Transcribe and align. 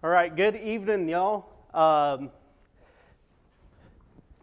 All 0.00 0.10
right, 0.10 0.32
good 0.34 0.54
evening, 0.54 1.08
y'all. 1.08 1.46
Um, 1.74 2.30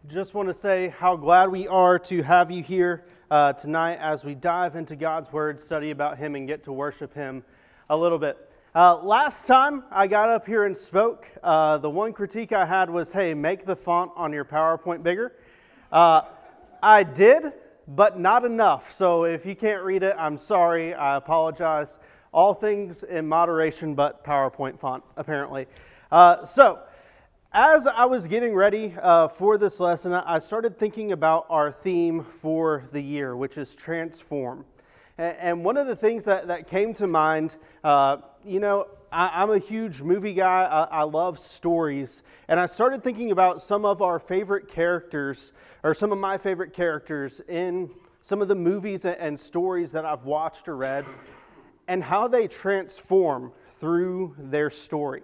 just 0.06 0.34
want 0.34 0.50
to 0.50 0.52
say 0.52 0.88
how 0.88 1.16
glad 1.16 1.50
we 1.50 1.66
are 1.66 1.98
to 1.98 2.20
have 2.20 2.50
you 2.50 2.62
here 2.62 3.06
uh, 3.30 3.54
tonight 3.54 3.94
as 3.94 4.22
we 4.22 4.34
dive 4.34 4.76
into 4.76 4.96
God's 4.96 5.32
Word, 5.32 5.58
study 5.58 5.92
about 5.92 6.18
Him, 6.18 6.34
and 6.34 6.46
get 6.46 6.64
to 6.64 6.74
worship 6.74 7.14
Him 7.14 7.42
a 7.88 7.96
little 7.96 8.18
bit. 8.18 8.36
Uh, 8.74 8.98
last 8.98 9.46
time 9.46 9.84
I 9.90 10.08
got 10.08 10.28
up 10.28 10.46
here 10.46 10.64
and 10.64 10.76
spoke, 10.76 11.26
uh, 11.42 11.78
the 11.78 11.88
one 11.88 12.12
critique 12.12 12.52
I 12.52 12.66
had 12.66 12.90
was 12.90 13.14
hey, 13.14 13.32
make 13.32 13.64
the 13.64 13.76
font 13.76 14.12
on 14.14 14.34
your 14.34 14.44
PowerPoint 14.44 15.02
bigger. 15.02 15.32
Uh, 15.90 16.20
I 16.82 17.02
did, 17.02 17.54
but 17.88 18.20
not 18.20 18.44
enough. 18.44 18.90
So 18.90 19.24
if 19.24 19.46
you 19.46 19.56
can't 19.56 19.82
read 19.84 20.02
it, 20.02 20.16
I'm 20.18 20.36
sorry. 20.36 20.92
I 20.92 21.16
apologize 21.16 21.98
all 22.32 22.54
things 22.54 23.02
in 23.02 23.26
moderation 23.26 23.94
but 23.94 24.24
PowerPoint 24.24 24.78
font, 24.78 25.04
apparently. 25.16 25.66
Uh, 26.10 26.44
so, 26.44 26.80
as 27.52 27.86
I 27.86 28.04
was 28.04 28.28
getting 28.28 28.54
ready 28.54 28.94
uh, 29.00 29.28
for 29.28 29.56
this 29.56 29.80
lesson, 29.80 30.12
I 30.12 30.38
started 30.40 30.78
thinking 30.78 31.12
about 31.12 31.46
our 31.48 31.72
theme 31.72 32.22
for 32.22 32.84
the 32.92 33.00
year, 33.00 33.34
which 33.34 33.56
is 33.56 33.74
transform. 33.74 34.66
And 35.18 35.64
one 35.64 35.78
of 35.78 35.86
the 35.86 35.96
things 35.96 36.26
that, 36.26 36.48
that 36.48 36.68
came 36.68 36.92
to 36.94 37.06
mind, 37.06 37.56
uh, 37.82 38.18
you 38.44 38.60
know, 38.60 38.88
I, 39.10 39.42
am 39.42 39.50
a 39.50 39.58
huge 39.58 40.02
movie 40.02 40.34
guy. 40.34 40.64
I, 40.64 40.98
I, 40.98 41.02
love 41.04 41.38
stories. 41.38 42.22
And 42.48 42.60
I 42.60 42.66
started 42.66 43.02
thinking 43.02 43.30
about 43.30 43.62
some 43.62 43.86
of 43.86 44.02
our 44.02 44.18
favorite 44.18 44.68
characters, 44.68 45.52
or 45.82 45.94
some 45.94 46.12
of 46.12 46.18
my 46.18 46.36
favorite 46.36 46.74
characters 46.74 47.40
in 47.48 47.88
some 48.20 48.42
of 48.42 48.48
the 48.48 48.54
movies 48.54 49.06
and 49.06 49.40
stories 49.40 49.92
that 49.92 50.04
I've 50.04 50.24
watched 50.24 50.68
or 50.68 50.76
read 50.76 51.06
and 51.88 52.02
how 52.02 52.28
they 52.28 52.48
transform 52.48 53.52
through 53.70 54.34
their 54.38 54.70
story. 54.70 55.22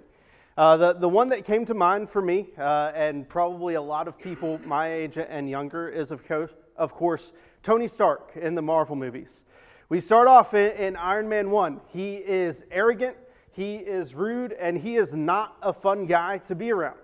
Uh, 0.57 0.77
the, 0.77 0.93
the 0.93 1.09
one 1.09 1.31
that 1.31 1.45
came 1.45 1.65
to 1.65 1.75
mind 1.75 2.11
for 2.11 2.21
me, 2.21 2.49
uh, 2.59 2.93
and 2.95 3.27
probably 3.29 3.75
a 3.75 3.83
lot 3.83 4.07
of 4.07 4.19
people 4.19 4.61
my 4.65 4.93
age 4.93 5.17
and 5.17 5.49
younger, 5.49 5.89
is 5.89 6.11
of, 6.11 6.25
co- 6.25 6.49
of 6.77 6.93
course 6.93 7.33
Tony 7.63 7.89
Stark 7.89 8.33
in 8.37 8.55
the 8.55 8.63
Marvel 8.63 8.95
movies. 8.95 9.45
We 9.89 9.99
start 9.99 10.29
off 10.29 10.53
in, 10.53 10.73
in 10.73 10.97
Iron 10.97 11.29
Man 11.29 11.51
1. 11.51 11.81
He 11.89 12.17
is 12.17 12.65
arrogant, 12.71 13.17
he 13.51 13.77
is 13.77 14.15
rude, 14.15 14.53
and 14.53 14.79
he 14.79 14.97
is 14.97 15.15
not 15.15 15.57
a 15.63 15.73
fun 15.73 16.07
guy 16.07 16.39
to 16.39 16.55
be 16.55 16.71
around. 16.71 16.99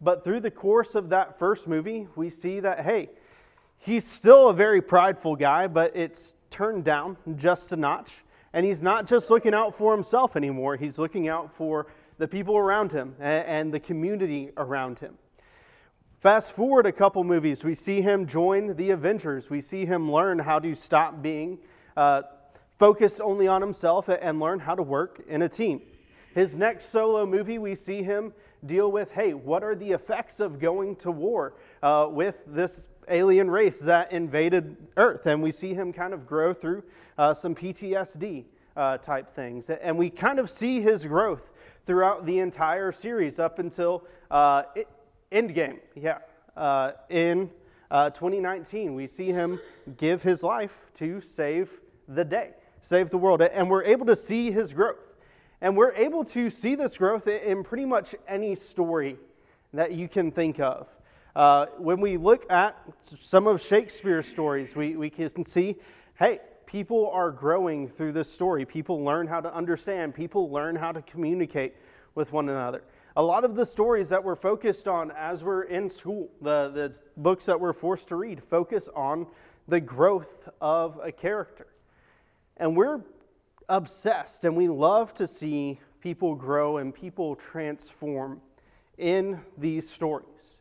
But 0.00 0.24
through 0.24 0.40
the 0.40 0.50
course 0.50 0.94
of 0.94 1.10
that 1.10 1.38
first 1.38 1.68
movie, 1.68 2.08
we 2.16 2.30
see 2.30 2.60
that, 2.60 2.80
hey, 2.80 3.10
he's 3.78 4.06
still 4.06 4.48
a 4.48 4.54
very 4.54 4.80
prideful 4.80 5.36
guy, 5.36 5.66
but 5.66 5.94
it's 5.94 6.34
turned 6.50 6.84
down 6.84 7.16
just 7.36 7.72
a 7.72 7.76
notch. 7.76 8.22
And 8.56 8.64
he's 8.64 8.82
not 8.82 9.06
just 9.06 9.28
looking 9.28 9.52
out 9.52 9.76
for 9.76 9.92
himself 9.92 10.34
anymore, 10.34 10.76
he's 10.76 10.98
looking 10.98 11.28
out 11.28 11.52
for 11.52 11.88
the 12.16 12.26
people 12.26 12.56
around 12.56 12.90
him 12.90 13.14
and 13.20 13.70
the 13.70 13.78
community 13.78 14.50
around 14.56 14.98
him. 14.98 15.18
Fast 16.20 16.54
forward 16.54 16.86
a 16.86 16.92
couple 16.92 17.22
movies, 17.22 17.64
we 17.64 17.74
see 17.74 18.00
him 18.00 18.24
join 18.24 18.74
the 18.76 18.92
Avengers. 18.92 19.50
We 19.50 19.60
see 19.60 19.84
him 19.84 20.10
learn 20.10 20.38
how 20.38 20.58
to 20.60 20.74
stop 20.74 21.20
being 21.20 21.58
uh, 21.98 22.22
focused 22.78 23.20
only 23.20 23.46
on 23.46 23.60
himself 23.60 24.08
and 24.08 24.40
learn 24.40 24.60
how 24.60 24.74
to 24.74 24.82
work 24.82 25.22
in 25.28 25.42
a 25.42 25.50
team. 25.50 25.82
His 26.34 26.56
next 26.56 26.86
solo 26.86 27.26
movie, 27.26 27.58
we 27.58 27.74
see 27.74 28.02
him 28.02 28.32
deal 28.64 28.90
with 28.90 29.12
hey, 29.12 29.34
what 29.34 29.64
are 29.64 29.74
the 29.74 29.92
effects 29.92 30.40
of 30.40 30.58
going 30.58 30.96
to 30.96 31.10
war 31.10 31.52
uh, 31.82 32.08
with 32.10 32.42
this 32.46 32.88
alien 33.08 33.50
race 33.50 33.80
that 33.80 34.12
invaded 34.12 34.76
Earth? 34.96 35.26
And 35.26 35.42
we 35.42 35.50
see 35.50 35.74
him 35.74 35.92
kind 35.92 36.14
of 36.14 36.26
grow 36.26 36.52
through 36.52 36.84
uh, 37.18 37.34
some 37.34 37.54
PTSD 37.54 38.44
uh, 38.76 38.98
type 38.98 39.28
things. 39.28 39.70
And 39.70 39.96
we 39.96 40.10
kind 40.10 40.38
of 40.38 40.50
see 40.50 40.80
his 40.80 41.06
growth 41.06 41.52
throughout 41.86 42.26
the 42.26 42.38
entire 42.38 42.92
series 42.92 43.38
up 43.38 43.58
until 43.58 44.04
uh, 44.30 44.64
Endgame. 45.32 45.78
Yeah. 45.94 46.18
Uh, 46.56 46.92
in 47.08 47.50
uh, 47.90 48.10
2019, 48.10 48.94
we 48.94 49.06
see 49.06 49.28
him 49.28 49.60
give 49.96 50.22
his 50.22 50.42
life 50.42 50.86
to 50.94 51.20
save 51.20 51.80
the 52.08 52.24
day, 52.24 52.52
save 52.80 53.10
the 53.10 53.18
world. 53.18 53.42
And 53.42 53.70
we're 53.70 53.84
able 53.84 54.06
to 54.06 54.16
see 54.16 54.50
his 54.50 54.72
growth. 54.72 55.16
And 55.60 55.76
we're 55.76 55.94
able 55.94 56.24
to 56.24 56.50
see 56.50 56.74
this 56.74 56.98
growth 56.98 57.26
in 57.26 57.64
pretty 57.64 57.86
much 57.86 58.14
any 58.28 58.54
story 58.54 59.16
that 59.72 59.92
you 59.92 60.08
can 60.08 60.30
think 60.30 60.60
of. 60.60 60.88
Uh, 61.36 61.66
when 61.76 62.00
we 62.00 62.16
look 62.16 62.50
at 62.50 62.82
some 63.02 63.46
of 63.46 63.60
Shakespeare's 63.60 64.26
stories, 64.26 64.74
we, 64.74 64.96
we 64.96 65.10
can 65.10 65.44
see 65.44 65.76
hey, 66.18 66.40
people 66.64 67.10
are 67.10 67.30
growing 67.30 67.88
through 67.88 68.12
this 68.12 68.32
story. 68.32 68.64
People 68.64 69.04
learn 69.04 69.26
how 69.26 69.42
to 69.42 69.54
understand, 69.54 70.14
people 70.14 70.50
learn 70.50 70.74
how 70.74 70.92
to 70.92 71.02
communicate 71.02 71.74
with 72.14 72.32
one 72.32 72.48
another. 72.48 72.84
A 73.16 73.22
lot 73.22 73.44
of 73.44 73.54
the 73.54 73.66
stories 73.66 74.08
that 74.08 74.24
we're 74.24 74.34
focused 74.34 74.88
on 74.88 75.10
as 75.10 75.44
we're 75.44 75.64
in 75.64 75.90
school, 75.90 76.30
the, 76.40 76.70
the 76.70 76.98
books 77.18 77.44
that 77.44 77.60
we're 77.60 77.74
forced 77.74 78.08
to 78.08 78.16
read, 78.16 78.42
focus 78.42 78.88
on 78.96 79.26
the 79.68 79.78
growth 79.78 80.48
of 80.62 80.98
a 81.02 81.12
character. 81.12 81.66
And 82.56 82.74
we're 82.74 83.02
obsessed 83.68 84.46
and 84.46 84.56
we 84.56 84.68
love 84.68 85.12
to 85.14 85.28
see 85.28 85.80
people 86.00 86.34
grow 86.34 86.78
and 86.78 86.94
people 86.94 87.36
transform 87.36 88.40
in 88.96 89.42
these 89.58 89.86
stories. 89.86 90.60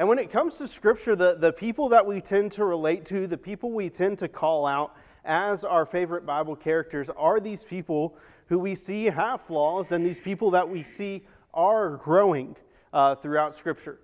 And 0.00 0.08
when 0.08 0.18
it 0.18 0.30
comes 0.30 0.56
to 0.56 0.66
Scripture, 0.66 1.14
the, 1.14 1.34
the 1.34 1.52
people 1.52 1.90
that 1.90 2.06
we 2.06 2.22
tend 2.22 2.52
to 2.52 2.64
relate 2.64 3.04
to, 3.04 3.26
the 3.26 3.36
people 3.36 3.70
we 3.70 3.90
tend 3.90 4.16
to 4.20 4.28
call 4.28 4.64
out 4.64 4.96
as 5.26 5.62
our 5.62 5.84
favorite 5.84 6.24
Bible 6.24 6.56
characters, 6.56 7.10
are 7.18 7.38
these 7.38 7.66
people 7.66 8.16
who 8.46 8.58
we 8.58 8.74
see 8.74 9.04
have 9.04 9.42
flaws 9.42 9.92
and 9.92 10.06
these 10.06 10.18
people 10.18 10.52
that 10.52 10.66
we 10.66 10.84
see 10.84 11.26
are 11.52 11.98
growing 11.98 12.56
uh, 12.94 13.14
throughout 13.14 13.54
Scripture. 13.54 14.00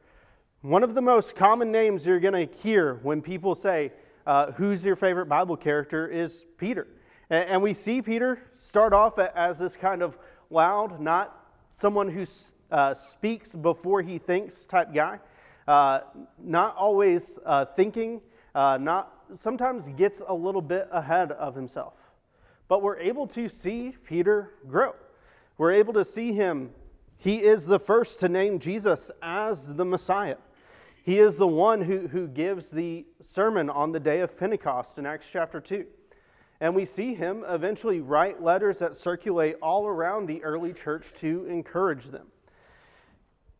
One 0.60 0.82
of 0.82 0.94
the 0.94 1.00
most 1.00 1.34
common 1.34 1.72
names 1.72 2.06
you're 2.06 2.20
going 2.20 2.46
to 2.46 2.54
hear 2.56 2.96
when 2.96 3.22
people 3.22 3.54
say, 3.54 3.90
uh, 4.26 4.52
Who's 4.52 4.84
your 4.84 4.96
favorite 4.96 5.30
Bible 5.30 5.56
character? 5.56 6.06
is 6.06 6.44
Peter. 6.58 6.86
And 7.30 7.62
we 7.62 7.72
see 7.72 8.02
Peter 8.02 8.42
start 8.58 8.92
off 8.92 9.18
as 9.18 9.58
this 9.58 9.76
kind 9.76 10.02
of 10.02 10.18
loud, 10.50 11.00
not 11.00 11.42
someone 11.72 12.10
who 12.10 12.26
uh, 12.70 12.92
speaks 12.92 13.54
before 13.54 14.02
he 14.02 14.18
thinks 14.18 14.66
type 14.66 14.92
guy, 14.92 15.20
uh, 15.66 16.00
not 16.38 16.76
always 16.76 17.38
uh, 17.44 17.64
thinking, 17.64 18.20
uh, 18.54 18.78
not 18.80 19.12
sometimes 19.36 19.88
gets 19.88 20.22
a 20.26 20.34
little 20.34 20.62
bit 20.62 20.88
ahead 20.92 21.32
of 21.32 21.54
himself. 21.54 21.94
But 22.68 22.82
we're 22.82 22.98
able 22.98 23.26
to 23.28 23.48
see 23.48 23.94
Peter 24.04 24.52
grow. 24.66 24.94
We're 25.58 25.72
able 25.72 25.92
to 25.94 26.04
see 26.04 26.32
him. 26.32 26.70
He 27.18 27.42
is 27.42 27.66
the 27.66 27.78
first 27.78 28.20
to 28.20 28.28
name 28.28 28.58
Jesus 28.58 29.10
as 29.22 29.74
the 29.74 29.84
Messiah. 29.84 30.36
He 31.02 31.18
is 31.18 31.38
the 31.38 31.46
one 31.46 31.82
who, 31.82 32.08
who 32.08 32.26
gives 32.26 32.70
the 32.70 33.06
sermon 33.22 33.70
on 33.70 33.92
the 33.92 34.00
day 34.00 34.20
of 34.20 34.36
Pentecost 34.36 34.98
in 34.98 35.06
Acts 35.06 35.28
chapter 35.32 35.60
2. 35.60 35.86
And 36.60 36.74
we 36.74 36.84
see 36.84 37.14
him 37.14 37.44
eventually 37.46 38.00
write 38.00 38.42
letters 38.42 38.80
that 38.80 38.96
circulate 38.96 39.56
all 39.62 39.86
around 39.86 40.26
the 40.26 40.42
early 40.42 40.72
church 40.72 41.12
to 41.14 41.44
encourage 41.46 42.06
them. 42.06 42.26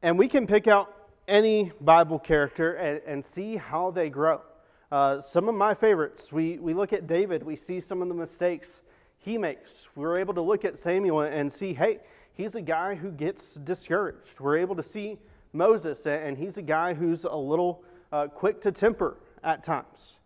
And 0.03 0.19
we 0.19 0.29
can 0.29 0.47
pick 0.47 0.67
out 0.67 0.96
any 1.29 1.73
Bible 1.81 2.19
character 2.19 2.75
and, 2.75 3.01
and 3.07 3.25
see 3.25 3.57
how 3.57 3.91
they 3.91 4.09
grow. 4.09 4.43
Uh, 4.91 5.21
some 5.21 5.49
of 5.49 5.55
my 5.55 5.75
favorites, 5.75 6.33
we, 6.33 6.59
we 6.59 6.73
look 6.73 6.93
at 6.93 7.07
David, 7.07 7.43
we 7.43 7.57
see 7.57 7.81
some 7.81 8.03
of 8.03 8.09
the 8.09 8.15
mistakes 8.15 8.83
he 9.19 9.37
makes. 9.37 9.89
We're 9.97 10.19
able 10.19 10.35
to 10.35 10.41
look 10.41 10.65
at 10.65 10.79
Samuel 10.79 11.23
and 11.23 11.53
see, 11.53 11.75
hey, 11.75 11.99
he's 12.35 12.55
a 12.55 12.63
guy 12.63 12.95
who 12.95 13.11
gets 13.11 13.55
discouraged. 13.55 14.39
We're 14.39 14.59
able 14.59 14.77
to 14.77 14.83
see 14.83 15.19
Moses, 15.53 16.07
and 16.07 16.39
he's 16.39 16.59
a 16.59 16.63
guy 16.63 16.95
who's 16.95 17.25
a 17.25 17.35
little 17.35 17.83
uh, 18.13 18.29
quick 18.29 18.61
to 18.61 18.71
temper 18.71 19.17
at 19.43 19.65
times. 19.65 20.21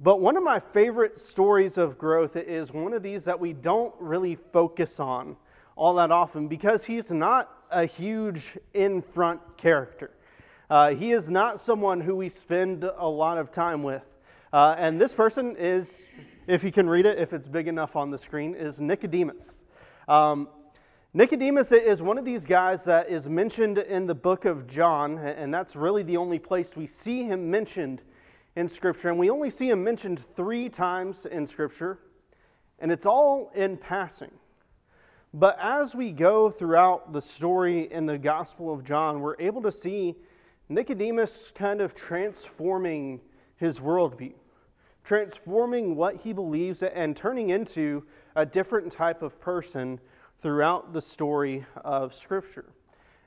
But 0.00 0.20
one 0.20 0.36
of 0.36 0.42
my 0.42 0.58
favorite 0.58 1.18
stories 1.18 1.78
of 1.78 1.96
growth 1.96 2.36
is 2.36 2.72
one 2.72 2.92
of 2.92 3.02
these 3.02 3.24
that 3.24 3.38
we 3.38 3.52
don't 3.52 3.94
really 4.00 4.34
focus 4.34 5.00
on 5.00 5.36
all 5.76 5.94
that 5.94 6.10
often 6.10 6.48
because 6.48 6.84
he's 6.84 7.10
not 7.10 7.61
a 7.72 7.86
huge 7.86 8.58
in 8.74 9.02
front 9.02 9.40
character. 9.56 10.10
Uh, 10.70 10.94
he 10.94 11.12
is 11.12 11.30
not 11.30 11.58
someone 11.58 12.00
who 12.00 12.14
we 12.14 12.28
spend 12.28 12.84
a 12.84 13.08
lot 13.08 13.38
of 13.38 13.50
time 13.50 13.82
with. 13.82 14.08
Uh, 14.52 14.74
and 14.78 15.00
this 15.00 15.14
person 15.14 15.56
is, 15.56 16.06
if 16.46 16.62
you 16.62 16.70
can 16.70 16.88
read 16.88 17.06
it, 17.06 17.18
if 17.18 17.32
it's 17.32 17.48
big 17.48 17.68
enough 17.68 17.96
on 17.96 18.10
the 18.10 18.18
screen, 18.18 18.54
is 18.54 18.80
Nicodemus. 18.80 19.62
Um, 20.06 20.48
Nicodemus 21.14 21.72
is 21.72 22.00
one 22.00 22.16
of 22.16 22.24
these 22.24 22.46
guys 22.46 22.84
that 22.84 23.10
is 23.10 23.28
mentioned 23.28 23.78
in 23.78 24.06
the 24.06 24.14
book 24.14 24.44
of 24.44 24.66
John, 24.66 25.18
and 25.18 25.52
that's 25.52 25.76
really 25.76 26.02
the 26.02 26.16
only 26.16 26.38
place 26.38 26.76
we 26.76 26.86
see 26.86 27.24
him 27.24 27.50
mentioned 27.50 28.02
in 28.56 28.68
Scripture, 28.68 29.08
and 29.08 29.18
we 29.18 29.30
only 29.30 29.50
see 29.50 29.70
him 29.70 29.82
mentioned 29.82 30.20
three 30.20 30.68
times 30.68 31.26
in 31.26 31.46
Scripture, 31.46 31.98
and 32.78 32.92
it's 32.92 33.06
all 33.06 33.50
in 33.54 33.76
passing. 33.76 34.30
But 35.34 35.58
as 35.58 35.94
we 35.94 36.12
go 36.12 36.50
throughout 36.50 37.14
the 37.14 37.22
story 37.22 37.90
in 37.90 38.04
the 38.04 38.18
Gospel 38.18 38.70
of 38.70 38.84
John, 38.84 39.20
we're 39.20 39.36
able 39.38 39.62
to 39.62 39.72
see 39.72 40.16
Nicodemus 40.68 41.50
kind 41.54 41.80
of 41.80 41.94
transforming 41.94 43.22
his 43.56 43.80
worldview, 43.80 44.34
transforming 45.04 45.96
what 45.96 46.16
he 46.16 46.34
believes, 46.34 46.82
and 46.82 47.16
turning 47.16 47.48
into 47.48 48.04
a 48.36 48.44
different 48.44 48.92
type 48.92 49.22
of 49.22 49.40
person 49.40 50.00
throughout 50.38 50.92
the 50.92 51.00
story 51.00 51.64
of 51.82 52.12
Scripture. 52.12 52.66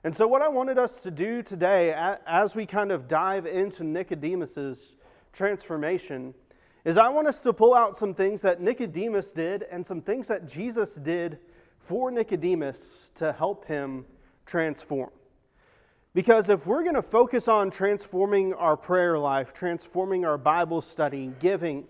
And 0.04 0.16
so, 0.16 0.28
what 0.28 0.44
I 0.44 0.48
wanted 0.48 0.78
us 0.78 1.02
to 1.02 1.10
do 1.10 1.42
today, 1.42 1.92
as 2.28 2.56
we 2.56 2.68
kind 2.68 2.92
of 2.92 3.08
dive 3.08 3.48
into 3.48 3.84
Nicodemus's 3.84 4.94
transformation, 5.34 6.36
is 6.84 6.98
I 6.98 7.10
want 7.10 7.28
us 7.28 7.42
to 7.42 7.52
pull 7.52 7.74
out 7.74 7.98
some 7.98 8.14
things 8.14 8.44
that 8.44 8.62
Nicodemus 8.62 9.32
did 9.32 9.64
and 9.72 9.84
some 9.84 10.02
things 10.02 10.28
that 10.28 10.48
Jesus 10.48 10.94
did 10.94 11.40
for 11.80 12.12
Nicodemus 12.12 13.12
to 13.16 13.32
help 13.32 13.66
him 13.66 14.06
transform. 14.46 15.12
Because 16.14 16.48
if 16.50 16.66
we're 16.66 16.84
going 16.84 16.96
to 16.96 17.02
focus 17.02 17.48
on 17.48 17.70
transforming 17.70 18.54
our 18.54 18.78
prayer 18.78 19.20
life, 19.20 19.54
transforming 19.54 20.26
our 20.26 20.38
Bible 20.38 20.82
study, 20.82 21.34
giving, 21.40 21.86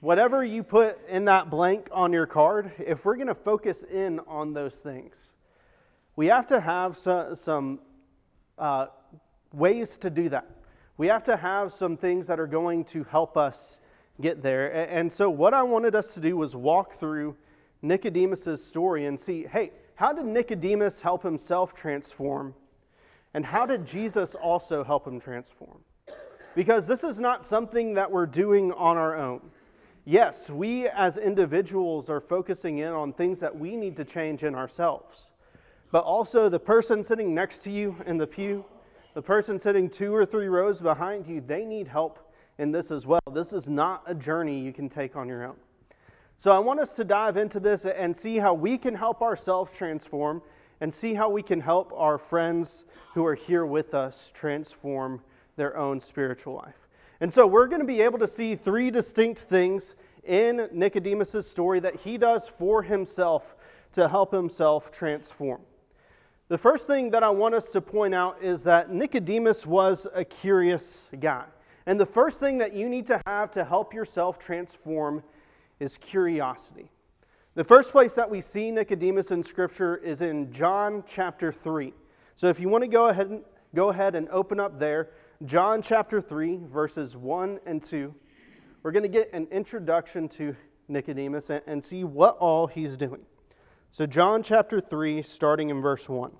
whatever 0.00 0.44
you 0.44 0.62
put 0.62 0.98
in 1.08 1.24
that 1.24 1.48
blank 1.48 1.88
on 1.90 2.12
your 2.12 2.26
card, 2.26 2.70
if 2.78 3.04
we're 3.04 3.16
going 3.16 3.28
to 3.28 3.34
focus 3.34 3.82
in 3.82 4.20
on 4.26 4.52
those 4.52 4.80
things, 4.80 5.34
we 6.16 6.26
have 6.26 6.46
to 6.48 6.60
have 6.60 6.96
some, 6.98 7.80
uh, 8.58 8.86
ways 9.52 9.96
to 9.98 10.10
do 10.10 10.28
that. 10.28 10.46
We 10.96 11.06
have 11.06 11.24
to 11.24 11.36
have 11.36 11.72
some 11.72 11.96
things 11.96 12.26
that 12.26 12.38
are 12.38 12.46
going 12.46 12.84
to 12.86 13.04
help 13.04 13.36
us 13.36 13.78
get 14.20 14.42
there. 14.42 14.70
And 14.90 15.10
so, 15.10 15.30
what 15.30 15.54
I 15.54 15.62
wanted 15.62 15.94
us 15.94 16.14
to 16.14 16.20
do 16.20 16.36
was 16.36 16.54
walk 16.54 16.92
through 16.92 17.36
Nicodemus' 17.82 18.64
story 18.64 19.06
and 19.06 19.18
see 19.18 19.44
hey, 19.44 19.72
how 19.96 20.12
did 20.12 20.24
Nicodemus 20.24 21.02
help 21.02 21.22
himself 21.22 21.74
transform? 21.74 22.54
And 23.34 23.46
how 23.46 23.66
did 23.66 23.86
Jesus 23.86 24.34
also 24.34 24.84
help 24.84 25.06
him 25.06 25.18
transform? 25.18 25.80
Because 26.54 26.86
this 26.86 27.02
is 27.02 27.18
not 27.18 27.44
something 27.44 27.94
that 27.94 28.10
we're 28.10 28.26
doing 28.26 28.72
on 28.72 28.96
our 28.96 29.16
own. 29.16 29.40
Yes, 30.04 30.50
we 30.50 30.88
as 30.88 31.16
individuals 31.16 32.10
are 32.10 32.20
focusing 32.20 32.78
in 32.78 32.92
on 32.92 33.12
things 33.12 33.40
that 33.40 33.56
we 33.56 33.76
need 33.76 33.96
to 33.96 34.04
change 34.04 34.42
in 34.42 34.54
ourselves. 34.54 35.30
But 35.90 36.04
also, 36.04 36.48
the 36.48 36.58
person 36.58 37.04
sitting 37.04 37.34
next 37.34 37.58
to 37.60 37.70
you 37.70 37.96
in 38.06 38.16
the 38.16 38.26
pew, 38.26 38.64
the 39.14 39.22
person 39.22 39.58
sitting 39.58 39.88
two 39.88 40.14
or 40.14 40.24
three 40.24 40.48
rows 40.48 40.80
behind 40.80 41.26
you, 41.26 41.40
they 41.40 41.64
need 41.64 41.86
help 41.86 42.32
in 42.58 42.72
this 42.72 42.90
as 42.90 43.06
well. 43.06 43.20
This 43.32 43.52
is 43.52 43.68
not 43.68 44.02
a 44.06 44.14
journey 44.14 44.58
you 44.58 44.72
can 44.72 44.88
take 44.88 45.16
on 45.16 45.28
your 45.28 45.44
own. 45.44 45.56
So, 46.42 46.50
I 46.50 46.58
want 46.58 46.80
us 46.80 46.94
to 46.94 47.04
dive 47.04 47.36
into 47.36 47.60
this 47.60 47.84
and 47.84 48.16
see 48.16 48.38
how 48.38 48.52
we 48.52 48.76
can 48.76 48.96
help 48.96 49.22
ourselves 49.22 49.78
transform 49.78 50.42
and 50.80 50.92
see 50.92 51.14
how 51.14 51.30
we 51.30 51.40
can 51.40 51.60
help 51.60 51.92
our 51.94 52.18
friends 52.18 52.84
who 53.14 53.24
are 53.24 53.36
here 53.36 53.64
with 53.64 53.94
us 53.94 54.32
transform 54.34 55.22
their 55.54 55.76
own 55.76 56.00
spiritual 56.00 56.54
life. 56.54 56.88
And 57.20 57.32
so 57.32 57.46
we're 57.46 57.68
going 57.68 57.80
to 57.80 57.86
be 57.86 58.00
able 58.00 58.18
to 58.18 58.26
see 58.26 58.56
three 58.56 58.90
distinct 58.90 59.42
things 59.42 59.94
in 60.24 60.68
Nicodemus' 60.72 61.48
story 61.48 61.78
that 61.78 62.00
he 62.00 62.18
does 62.18 62.48
for 62.48 62.82
himself 62.82 63.54
to 63.92 64.08
help 64.08 64.32
himself 64.32 64.90
transform. 64.90 65.60
The 66.48 66.58
first 66.58 66.88
thing 66.88 67.10
that 67.12 67.22
I 67.22 67.30
want 67.30 67.54
us 67.54 67.70
to 67.70 67.80
point 67.80 68.16
out 68.16 68.42
is 68.42 68.64
that 68.64 68.90
Nicodemus 68.90 69.64
was 69.64 70.08
a 70.12 70.24
curious 70.24 71.08
guy. 71.20 71.44
And 71.86 72.00
the 72.00 72.06
first 72.06 72.40
thing 72.40 72.58
that 72.58 72.72
you 72.72 72.88
need 72.88 73.06
to 73.06 73.22
have 73.28 73.52
to 73.52 73.62
help 73.62 73.94
yourself 73.94 74.40
transform 74.40 75.22
is 75.82 75.98
curiosity. 75.98 76.88
The 77.54 77.64
first 77.64 77.90
place 77.90 78.14
that 78.14 78.30
we 78.30 78.40
see 78.40 78.70
Nicodemus 78.70 79.32
in 79.32 79.42
Scripture 79.42 79.96
is 79.96 80.20
in 80.20 80.52
John 80.52 81.02
chapter 81.08 81.50
3. 81.50 81.92
So 82.36 82.46
if 82.46 82.60
you 82.60 82.68
want 82.68 82.82
to 82.82 82.88
go 82.88 83.08
ahead 83.08 83.28
and, 83.30 83.42
go 83.74 83.88
ahead 83.88 84.14
and 84.14 84.28
open 84.28 84.60
up 84.60 84.78
there, 84.78 85.10
John 85.44 85.82
chapter 85.82 86.20
3, 86.20 86.60
verses 86.72 87.16
1 87.16 87.58
and 87.66 87.82
2, 87.82 88.14
we're 88.84 88.92
going 88.92 89.02
to 89.02 89.08
get 89.08 89.30
an 89.32 89.48
introduction 89.50 90.28
to 90.30 90.54
Nicodemus 90.86 91.50
and, 91.50 91.62
and 91.66 91.84
see 91.84 92.04
what 92.04 92.36
all 92.38 92.68
he's 92.68 92.96
doing. 92.96 93.22
So, 93.90 94.06
John 94.06 94.44
chapter 94.44 94.80
3, 94.80 95.20
starting 95.22 95.68
in 95.68 95.82
verse 95.82 96.08
1. 96.08 96.30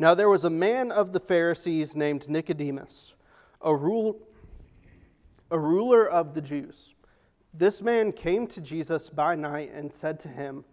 Now 0.00 0.16
there 0.16 0.28
was 0.28 0.44
a 0.44 0.50
man 0.50 0.90
of 0.90 1.12
the 1.12 1.20
Pharisees 1.20 1.94
named 1.94 2.28
Nicodemus, 2.28 3.14
a, 3.62 3.74
rule, 3.74 4.18
a 5.48 5.58
ruler 5.60 6.06
of 6.06 6.34
the 6.34 6.42
Jews. 6.42 6.94
This 7.56 7.80
man 7.80 8.10
came 8.10 8.48
to 8.48 8.60
Jesus 8.60 9.08
by 9.08 9.36
night 9.36 9.70
and 9.72 9.94
said 9.94 10.18
to 10.20 10.28
him, 10.28 10.64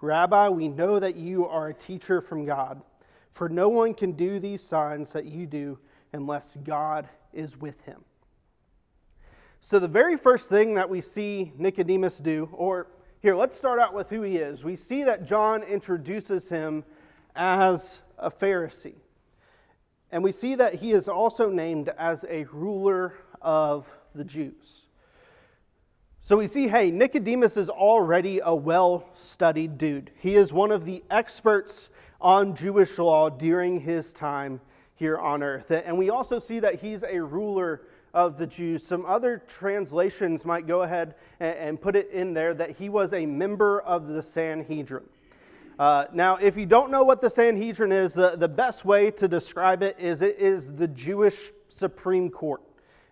Rabbi, 0.00 0.48
we 0.48 0.68
know 0.68 0.98
that 0.98 1.14
you 1.14 1.46
are 1.46 1.68
a 1.68 1.74
teacher 1.74 2.22
from 2.22 2.46
God, 2.46 2.80
for 3.30 3.50
no 3.50 3.68
one 3.68 3.92
can 3.92 4.12
do 4.12 4.38
these 4.38 4.62
signs 4.62 5.12
that 5.12 5.26
you 5.26 5.46
do 5.46 5.78
unless 6.14 6.56
God 6.64 7.10
is 7.34 7.58
with 7.58 7.82
him. 7.82 8.06
So, 9.60 9.78
the 9.78 9.86
very 9.86 10.16
first 10.16 10.48
thing 10.48 10.72
that 10.74 10.88
we 10.88 11.02
see 11.02 11.52
Nicodemus 11.58 12.18
do, 12.18 12.48
or 12.54 12.86
here, 13.20 13.36
let's 13.36 13.54
start 13.54 13.78
out 13.78 13.92
with 13.92 14.08
who 14.08 14.22
he 14.22 14.38
is. 14.38 14.64
We 14.64 14.76
see 14.76 15.04
that 15.04 15.26
John 15.26 15.62
introduces 15.62 16.48
him 16.48 16.84
as 17.36 18.00
a 18.16 18.30
Pharisee. 18.30 18.94
And 20.10 20.24
we 20.24 20.32
see 20.32 20.54
that 20.54 20.76
he 20.76 20.92
is 20.92 21.06
also 21.06 21.50
named 21.50 21.90
as 21.98 22.24
a 22.30 22.44
ruler 22.44 23.12
of 23.42 23.94
the 24.14 24.24
Jews. 24.24 24.86
So 26.22 26.36
we 26.36 26.46
see, 26.46 26.68
hey, 26.68 26.90
Nicodemus 26.90 27.56
is 27.56 27.70
already 27.70 28.40
a 28.44 28.54
well 28.54 29.08
studied 29.14 29.78
dude. 29.78 30.10
He 30.18 30.36
is 30.36 30.52
one 30.52 30.70
of 30.70 30.84
the 30.84 31.02
experts 31.10 31.90
on 32.20 32.54
Jewish 32.54 32.98
law 32.98 33.30
during 33.30 33.80
his 33.80 34.12
time 34.12 34.60
here 34.94 35.18
on 35.18 35.42
earth. 35.42 35.70
And 35.70 35.96
we 35.96 36.10
also 36.10 36.38
see 36.38 36.60
that 36.60 36.76
he's 36.76 37.02
a 37.02 37.20
ruler 37.20 37.82
of 38.12 38.36
the 38.36 38.46
Jews. 38.46 38.86
Some 38.86 39.06
other 39.06 39.42
translations 39.48 40.44
might 40.44 40.66
go 40.66 40.82
ahead 40.82 41.14
and 41.40 41.80
put 41.80 41.96
it 41.96 42.10
in 42.10 42.34
there 42.34 42.52
that 42.52 42.72
he 42.76 42.90
was 42.90 43.14
a 43.14 43.24
member 43.24 43.80
of 43.80 44.06
the 44.08 44.22
Sanhedrin. 44.22 45.04
Uh, 45.78 46.04
now, 46.12 46.36
if 46.36 46.58
you 46.58 46.66
don't 46.66 46.90
know 46.90 47.02
what 47.02 47.22
the 47.22 47.30
Sanhedrin 47.30 47.92
is, 47.92 48.12
the, 48.12 48.36
the 48.36 48.48
best 48.48 48.84
way 48.84 49.10
to 49.12 49.26
describe 49.26 49.82
it 49.82 49.98
is 49.98 50.20
it 50.20 50.38
is 50.38 50.70
the 50.74 50.88
Jewish 50.88 51.50
Supreme 51.68 52.28
Court 52.28 52.60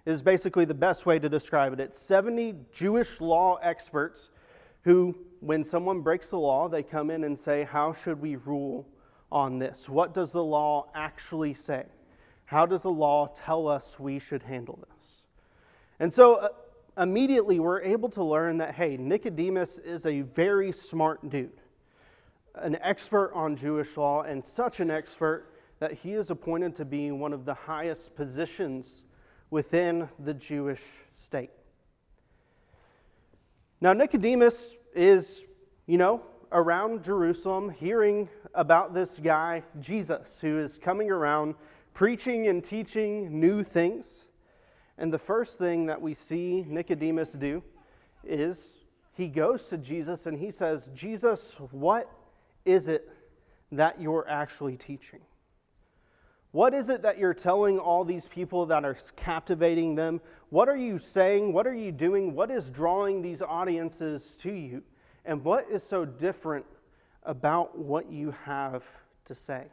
is 0.09 0.23
basically 0.23 0.65
the 0.65 0.73
best 0.73 1.05
way 1.05 1.19
to 1.19 1.29
describe 1.29 1.75
it. 1.75 1.81
It's 1.81 1.99
70 1.99 2.55
Jewish 2.73 3.21
law 3.21 3.57
experts 3.57 4.31
who, 4.85 5.15
when 5.41 5.63
someone 5.65 6.01
breaks 6.01 6.31
the 6.31 6.39
law, 6.39 6.67
they 6.67 6.83
come 6.83 7.11
in 7.11 7.25
and 7.25 7.39
say, 7.39 7.65
How 7.65 7.93
should 7.93 8.19
we 8.19 8.37
rule 8.37 8.89
on 9.31 9.59
this? 9.59 9.87
What 9.87 10.15
does 10.15 10.33
the 10.33 10.43
law 10.43 10.89
actually 10.95 11.53
say? 11.53 11.85
How 12.47 12.65
does 12.65 12.85
the 12.85 12.91
law 12.91 13.27
tell 13.27 13.69
us 13.69 14.01
we 14.01 14.19
should 14.19 14.43
handle 14.43 14.79
this? 14.89 15.25
And 16.01 16.11
so 16.11 16.37
uh, 16.37 16.49
immediately 16.97 17.61
we're 17.61 17.83
able 17.83 18.09
to 18.09 18.25
learn 18.25 18.57
that, 18.59 18.77
hey, 18.77 18.97
Nicodemus 18.97 19.79
is 19.79 20.07
a 20.07 20.23
very 20.23 20.73
smart 20.73 21.29
dude, 21.29 21.61
an 22.55 22.79
expert 22.81 23.31
on 23.35 23.57
Jewish 23.57 23.99
law, 23.99 24.23
and 24.23 24.43
such 24.43 24.81
an 24.81 24.91
expert 24.91 25.53
that 25.81 25.93
he 25.93 26.15
is 26.15 26.31
appointed 26.31 26.75
to 26.77 26.87
be 26.87 27.11
one 27.11 27.35
of 27.35 27.45
the 27.45 27.53
highest 27.53 28.17
positions 28.17 29.05
within 29.51 30.09
the 30.19 30.35
Jewish 30.35 30.97
state. 31.17 31.51
Now, 33.81 33.93
Nicodemus 33.93 34.75
is, 34.95 35.45
you 35.87 35.99
know, 35.99 36.23
around 36.51 37.05
Jerusalem 37.05 37.71
hearing 37.71 38.29
about 38.55 38.95
this 38.95 39.19
guy, 39.19 39.63
Jesus, 39.81 40.41
who 40.41 40.59
is 40.59 40.79
coming 40.79 41.11
around 41.11 41.55
preaching 41.95 42.49
and 42.49 42.63
teaching 42.63 43.41
new 43.41 43.63
things. 43.63 44.27
And 44.97 45.13
the 45.13 45.19
first 45.19 45.59
thing 45.59 45.87
that 45.87 46.01
we 46.01 46.15
see 46.15 46.65
Nicodemus 46.67 47.33
do 47.33 47.63
is 48.25 48.79
he 49.13 49.29
goes 49.29 49.69
to 49.69 49.79
Jesus 49.79 50.27
and 50.27 50.39
he 50.39 50.51
says, 50.51 50.91
Jesus, 50.95 51.57
what 51.71 52.11
is 52.65 52.89
it 52.89 53.09
that 53.73 54.01
you're 54.01 54.27
actually 54.29 54.77
teaching? 54.77 55.21
What 56.53 56.73
is 56.73 56.89
it 56.89 57.03
that 57.03 57.19
you're 57.19 57.35
telling 57.35 57.79
all 57.79 58.05
these 58.05 58.27
people 58.27 58.67
that 58.67 58.85
are 58.85 58.97
captivating 59.17 59.97
them? 59.97 60.21
What 60.49 60.69
are 60.69 60.77
you 60.77 60.97
saying? 60.97 61.53
What 61.53 61.67
are 61.67 61.75
you 61.75 61.93
doing? 61.93 62.35
What 62.35 62.51
is 62.51 62.71
drawing 62.71 63.21
these 63.21 63.43
audiences 63.43 64.35
to 64.37 64.53
you? 64.53 64.83
And 65.27 65.45
what 65.45 65.69
is 65.71 65.83
so 65.83 66.07
different 66.07 66.65
about 67.23 67.79
what 67.79 68.11
you 68.11 68.31
have 68.45 68.83
to 69.27 69.35
say? 69.35 69.67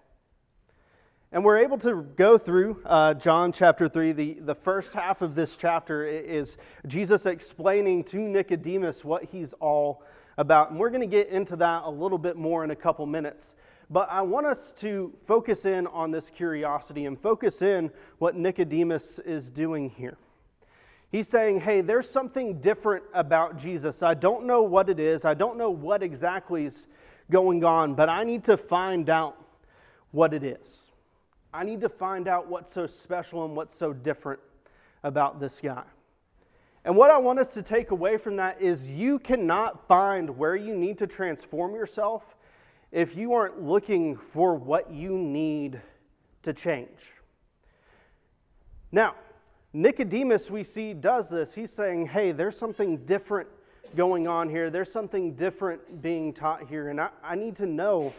And 1.32 1.46
we're 1.46 1.60
able 1.60 1.78
to 1.80 2.02
go 2.02 2.38
through 2.38 2.82
uh, 2.86 3.14
John 3.14 3.54
chapter 3.54 3.88
3. 3.88 4.12
The, 4.12 4.34
the 4.42 4.56
first 4.56 4.94
half 4.94 5.22
of 5.22 5.34
this 5.34 5.56
chapter 5.56 6.06
is 6.06 6.58
Jesus 6.88 7.26
explaining 7.26 8.04
to 8.06 8.18
Nicodemus 8.18 9.06
what 9.06 9.24
he's 9.24 9.54
all 9.54 10.04
about. 10.38 10.72
And 10.72 10.80
we're 10.80 10.90
going 10.90 11.02
to 11.02 11.08
get 11.08 11.30
into 11.30 11.56
that 11.56 11.84
a 11.86 11.90
little 11.90 12.18
bit 12.18 12.36
more 12.36 12.66
in 12.66 12.72
a 12.72 12.76
couple 12.76 13.06
minutes. 13.06 13.56
But 13.90 14.12
I 14.12 14.22
want 14.22 14.48
us 14.48 14.74
to 14.74 15.14
focus 15.26 15.66
in 15.66 15.88
on 15.88 16.12
this 16.12 16.30
curiosity 16.30 17.06
and 17.06 17.20
focus 17.20 17.62
in 17.62 17.92
what 18.18 18.36
Nicodemus 18.36 19.20
is 19.20 19.50
doing 19.50 19.90
here. 19.90 20.18
He's 21.12 21.28
saying, 21.28 21.62
hey, 21.62 21.82
there's 21.82 22.10
something 22.10 22.60
different 22.60 23.04
about 23.14 23.58
Jesus. 23.58 24.02
I 24.04 24.16
don't 24.16 24.46
know 24.46 24.64
what 24.64 24.90
it 24.90 25.00
is, 25.00 25.24
I 25.24 25.34
don't 25.34 25.58
know 25.58 25.70
what 25.70 26.04
exactly 26.04 26.66
is 26.66 26.88
going 27.30 27.64
on, 27.64 27.96
but 27.96 28.10
I 28.10 28.24
need 28.24 28.44
to 28.46 28.58
find 28.58 29.10
out 29.10 29.38
what 30.12 30.34
it 30.34 30.44
is. 30.44 30.90
I 31.54 31.64
need 31.64 31.82
to 31.82 31.90
find 31.90 32.28
out 32.28 32.48
what's 32.48 32.74
so 32.74 32.86
special 32.86 33.46
and 33.46 33.56
what's 33.56 33.74
so 33.74 33.94
different 33.94 34.40
about 35.04 35.40
this 35.40 35.62
guy. 35.62 35.84
And 36.84 36.96
what 36.96 37.10
I 37.10 37.18
want 37.18 37.40
us 37.40 37.54
to 37.54 37.64
take 37.64 37.92
away 37.92 38.18
from 38.18 38.36
that 38.36 38.62
is 38.62 38.92
you 38.92 39.18
cannot 39.18 39.88
find 39.88 40.38
where 40.38 40.56
you 40.56 40.76
need 40.76 40.98
to 41.00 41.08
transform 41.08 41.74
yourself 41.74 42.36
if 42.96 43.18
you 43.18 43.34
aren't 43.34 43.62
looking 43.62 44.16
for 44.16 44.56
what 44.56 44.90
you 44.90 45.18
need 45.18 45.82
to 46.44 46.54
change. 46.54 47.12
Now, 48.90 49.16
Nicodemus, 49.74 50.50
we 50.50 50.64
see, 50.64 50.94
does 50.94 51.30
this. 51.30 51.54
He's 51.54 51.74
saying, 51.74 52.06
hey, 52.06 52.32
there's 52.32 52.58
something 52.58 53.00
different 53.00 53.50
going 53.98 54.30
on 54.30 54.50
here. 54.50 54.70
There's 54.70 54.90
something 54.90 55.34
different 55.36 56.02
being 56.02 56.32
taught 56.32 56.70
here, 56.70 56.88
and 56.88 57.02
I, 57.02 57.10
I 57.22 57.36
need 57.36 57.58
to 57.58 57.66
know 57.66 58.14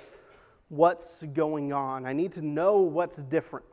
what's 0.69 1.23
going 1.23 1.73
on. 1.73 2.05
I 2.05 2.13
need 2.13 2.33
to 2.33 2.43
know 2.43 2.81
what's 2.81 3.23
different. 3.23 3.65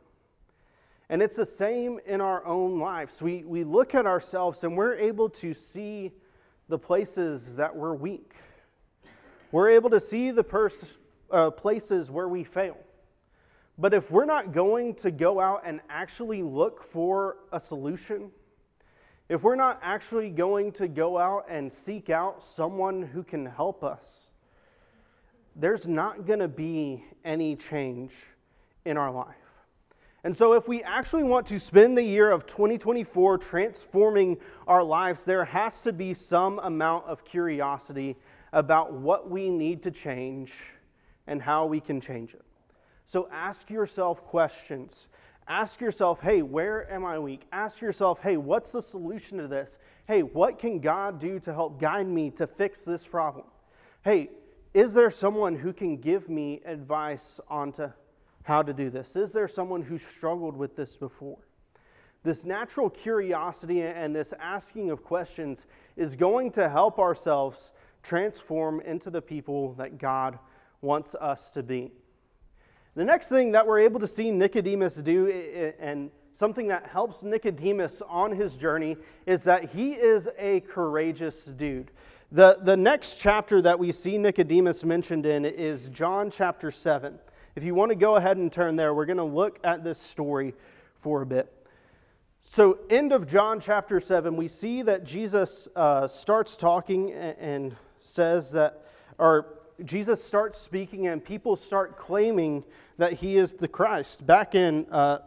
And 1.10 1.20
it's 1.20 1.36
the 1.36 1.44
same 1.44 2.00
in 2.06 2.22
our 2.22 2.46
own 2.46 2.78
lives. 2.78 3.20
We, 3.20 3.44
we 3.44 3.62
look 3.62 3.94
at 3.94 4.06
ourselves 4.06 4.64
and 4.64 4.74
we're 4.74 4.94
able 4.94 5.28
to 5.28 5.52
see 5.52 6.12
the 6.68 6.78
places 6.78 7.56
that 7.56 7.76
we're 7.76 7.92
weak. 7.92 8.36
We're 9.54 9.68
able 9.68 9.90
to 9.90 10.00
see 10.00 10.32
the 10.32 10.42
pers- 10.42 10.96
uh, 11.30 11.52
places 11.52 12.10
where 12.10 12.26
we 12.26 12.42
fail. 12.42 12.76
But 13.78 13.94
if 13.94 14.10
we're 14.10 14.24
not 14.24 14.50
going 14.50 14.96
to 14.96 15.12
go 15.12 15.38
out 15.38 15.62
and 15.64 15.80
actually 15.88 16.42
look 16.42 16.82
for 16.82 17.36
a 17.52 17.60
solution, 17.60 18.32
if 19.28 19.44
we're 19.44 19.54
not 19.54 19.78
actually 19.80 20.30
going 20.30 20.72
to 20.72 20.88
go 20.88 21.18
out 21.18 21.44
and 21.48 21.72
seek 21.72 22.10
out 22.10 22.42
someone 22.42 23.00
who 23.00 23.22
can 23.22 23.46
help 23.46 23.84
us, 23.84 24.26
there's 25.54 25.86
not 25.86 26.26
going 26.26 26.40
to 26.40 26.48
be 26.48 27.04
any 27.24 27.54
change 27.54 28.24
in 28.84 28.96
our 28.96 29.12
life. 29.12 29.36
And 30.24 30.34
so, 30.34 30.54
if 30.54 30.66
we 30.66 30.82
actually 30.82 31.22
want 31.22 31.46
to 31.46 31.60
spend 31.60 31.96
the 31.96 32.02
year 32.02 32.28
of 32.28 32.44
2024 32.46 33.38
transforming 33.38 34.38
our 34.66 34.82
lives, 34.82 35.24
there 35.24 35.44
has 35.44 35.82
to 35.82 35.92
be 35.92 36.12
some 36.12 36.58
amount 36.58 37.06
of 37.06 37.24
curiosity 37.24 38.16
about 38.54 38.92
what 38.92 39.28
we 39.28 39.50
need 39.50 39.82
to 39.82 39.90
change 39.90 40.62
and 41.26 41.42
how 41.42 41.66
we 41.66 41.80
can 41.80 42.00
change 42.00 42.32
it. 42.32 42.44
So 43.04 43.28
ask 43.30 43.68
yourself 43.68 44.24
questions. 44.24 45.08
Ask 45.48 45.80
yourself, 45.80 46.20
hey, 46.20 46.40
where 46.40 46.90
am 46.90 47.04
I 47.04 47.18
weak? 47.18 47.42
Ask 47.52 47.82
yourself, 47.82 48.20
hey, 48.20 48.36
what's 48.36 48.72
the 48.72 48.80
solution 48.80 49.38
to 49.38 49.48
this? 49.48 49.76
Hey, 50.06 50.22
what 50.22 50.58
can 50.58 50.78
God 50.78 51.18
do 51.18 51.38
to 51.40 51.52
help 51.52 51.80
guide 51.80 52.06
me 52.06 52.30
to 52.30 52.46
fix 52.46 52.84
this 52.84 53.06
problem? 53.06 53.44
Hey, 54.02 54.30
is 54.72 54.94
there 54.94 55.10
someone 55.10 55.56
who 55.56 55.72
can 55.72 55.96
give 55.96 56.28
me 56.28 56.60
advice 56.64 57.40
on 57.48 57.72
to 57.72 57.92
how 58.44 58.62
to 58.62 58.72
do 58.72 58.88
this? 58.88 59.16
Is 59.16 59.32
there 59.32 59.48
someone 59.48 59.82
who 59.82 59.98
struggled 59.98 60.56
with 60.56 60.76
this 60.76 60.96
before? 60.96 61.38
This 62.22 62.46
natural 62.46 62.88
curiosity 62.88 63.82
and 63.82 64.16
this 64.16 64.32
asking 64.40 64.90
of 64.90 65.04
questions 65.04 65.66
is 65.96 66.16
going 66.16 66.52
to 66.52 66.70
help 66.70 66.98
ourselves 66.98 67.72
transform 68.04 68.80
into 68.80 69.10
the 69.10 69.22
people 69.22 69.74
that 69.74 69.98
God 69.98 70.38
wants 70.80 71.14
us 71.16 71.50
to 71.52 71.62
be. 71.62 71.90
The 72.94 73.04
next 73.04 73.28
thing 73.28 73.52
that 73.52 73.66
we're 73.66 73.80
able 73.80 73.98
to 73.98 74.06
see 74.06 74.30
Nicodemus 74.30 74.96
do, 74.96 75.28
and 75.80 76.10
something 76.34 76.68
that 76.68 76.86
helps 76.86 77.24
Nicodemus 77.24 78.02
on 78.08 78.30
his 78.30 78.56
journey, 78.56 78.96
is 79.26 79.42
that 79.44 79.72
he 79.72 79.92
is 79.92 80.28
a 80.38 80.60
courageous 80.60 81.46
dude. 81.46 81.90
The, 82.30 82.58
the 82.62 82.76
next 82.76 83.20
chapter 83.20 83.60
that 83.62 83.78
we 83.78 83.90
see 83.90 84.18
Nicodemus 84.18 84.84
mentioned 84.84 85.26
in 85.26 85.44
is 85.44 85.88
John 85.88 86.30
chapter 86.30 86.70
7. 86.70 87.18
If 87.56 87.64
you 87.64 87.74
want 87.74 87.90
to 87.90 87.96
go 87.96 88.16
ahead 88.16 88.36
and 88.36 88.52
turn 88.52 88.76
there, 88.76 88.94
we're 88.94 89.06
going 89.06 89.16
to 89.16 89.24
look 89.24 89.58
at 89.64 89.84
this 89.84 89.98
story 89.98 90.54
for 90.96 91.22
a 91.22 91.26
bit. 91.26 91.52
So, 92.42 92.78
end 92.90 93.12
of 93.12 93.26
John 93.26 93.58
chapter 93.58 94.00
7, 94.00 94.36
we 94.36 94.48
see 94.48 94.82
that 94.82 95.04
Jesus 95.04 95.66
uh, 95.74 96.06
starts 96.08 96.56
talking 96.56 97.12
and 97.12 97.74
says 98.04 98.52
that, 98.52 98.84
or 99.18 99.46
Jesus 99.84 100.22
starts 100.22 100.58
speaking 100.58 101.06
and 101.06 101.24
people 101.24 101.56
start 101.56 101.96
claiming 101.96 102.64
that 102.98 103.14
he 103.14 103.36
is 103.36 103.54
the 103.54 103.68
Christ. 103.68 104.26
Back 104.26 104.54
in 104.54 104.86
uh, 104.90 105.18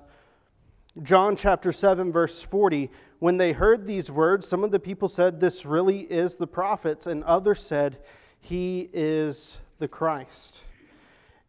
John 1.01 1.35
chapter 1.35 1.71
7, 1.71 2.11
verse 2.11 2.41
40, 2.41 2.89
when 3.19 3.37
they 3.37 3.51
heard 3.51 3.85
these 3.87 4.11
words, 4.11 4.47
some 4.47 4.63
of 4.63 4.71
the 4.71 4.79
people 4.79 5.09
said, 5.09 5.39
This 5.39 5.65
really 5.65 6.01
is 6.01 6.35
the 6.35 6.47
prophets, 6.47 7.07
and 7.07 7.23
others 7.23 7.61
said, 7.61 7.97
He 8.39 8.89
is 8.93 9.57
the 9.79 9.87
Christ. 9.87 10.61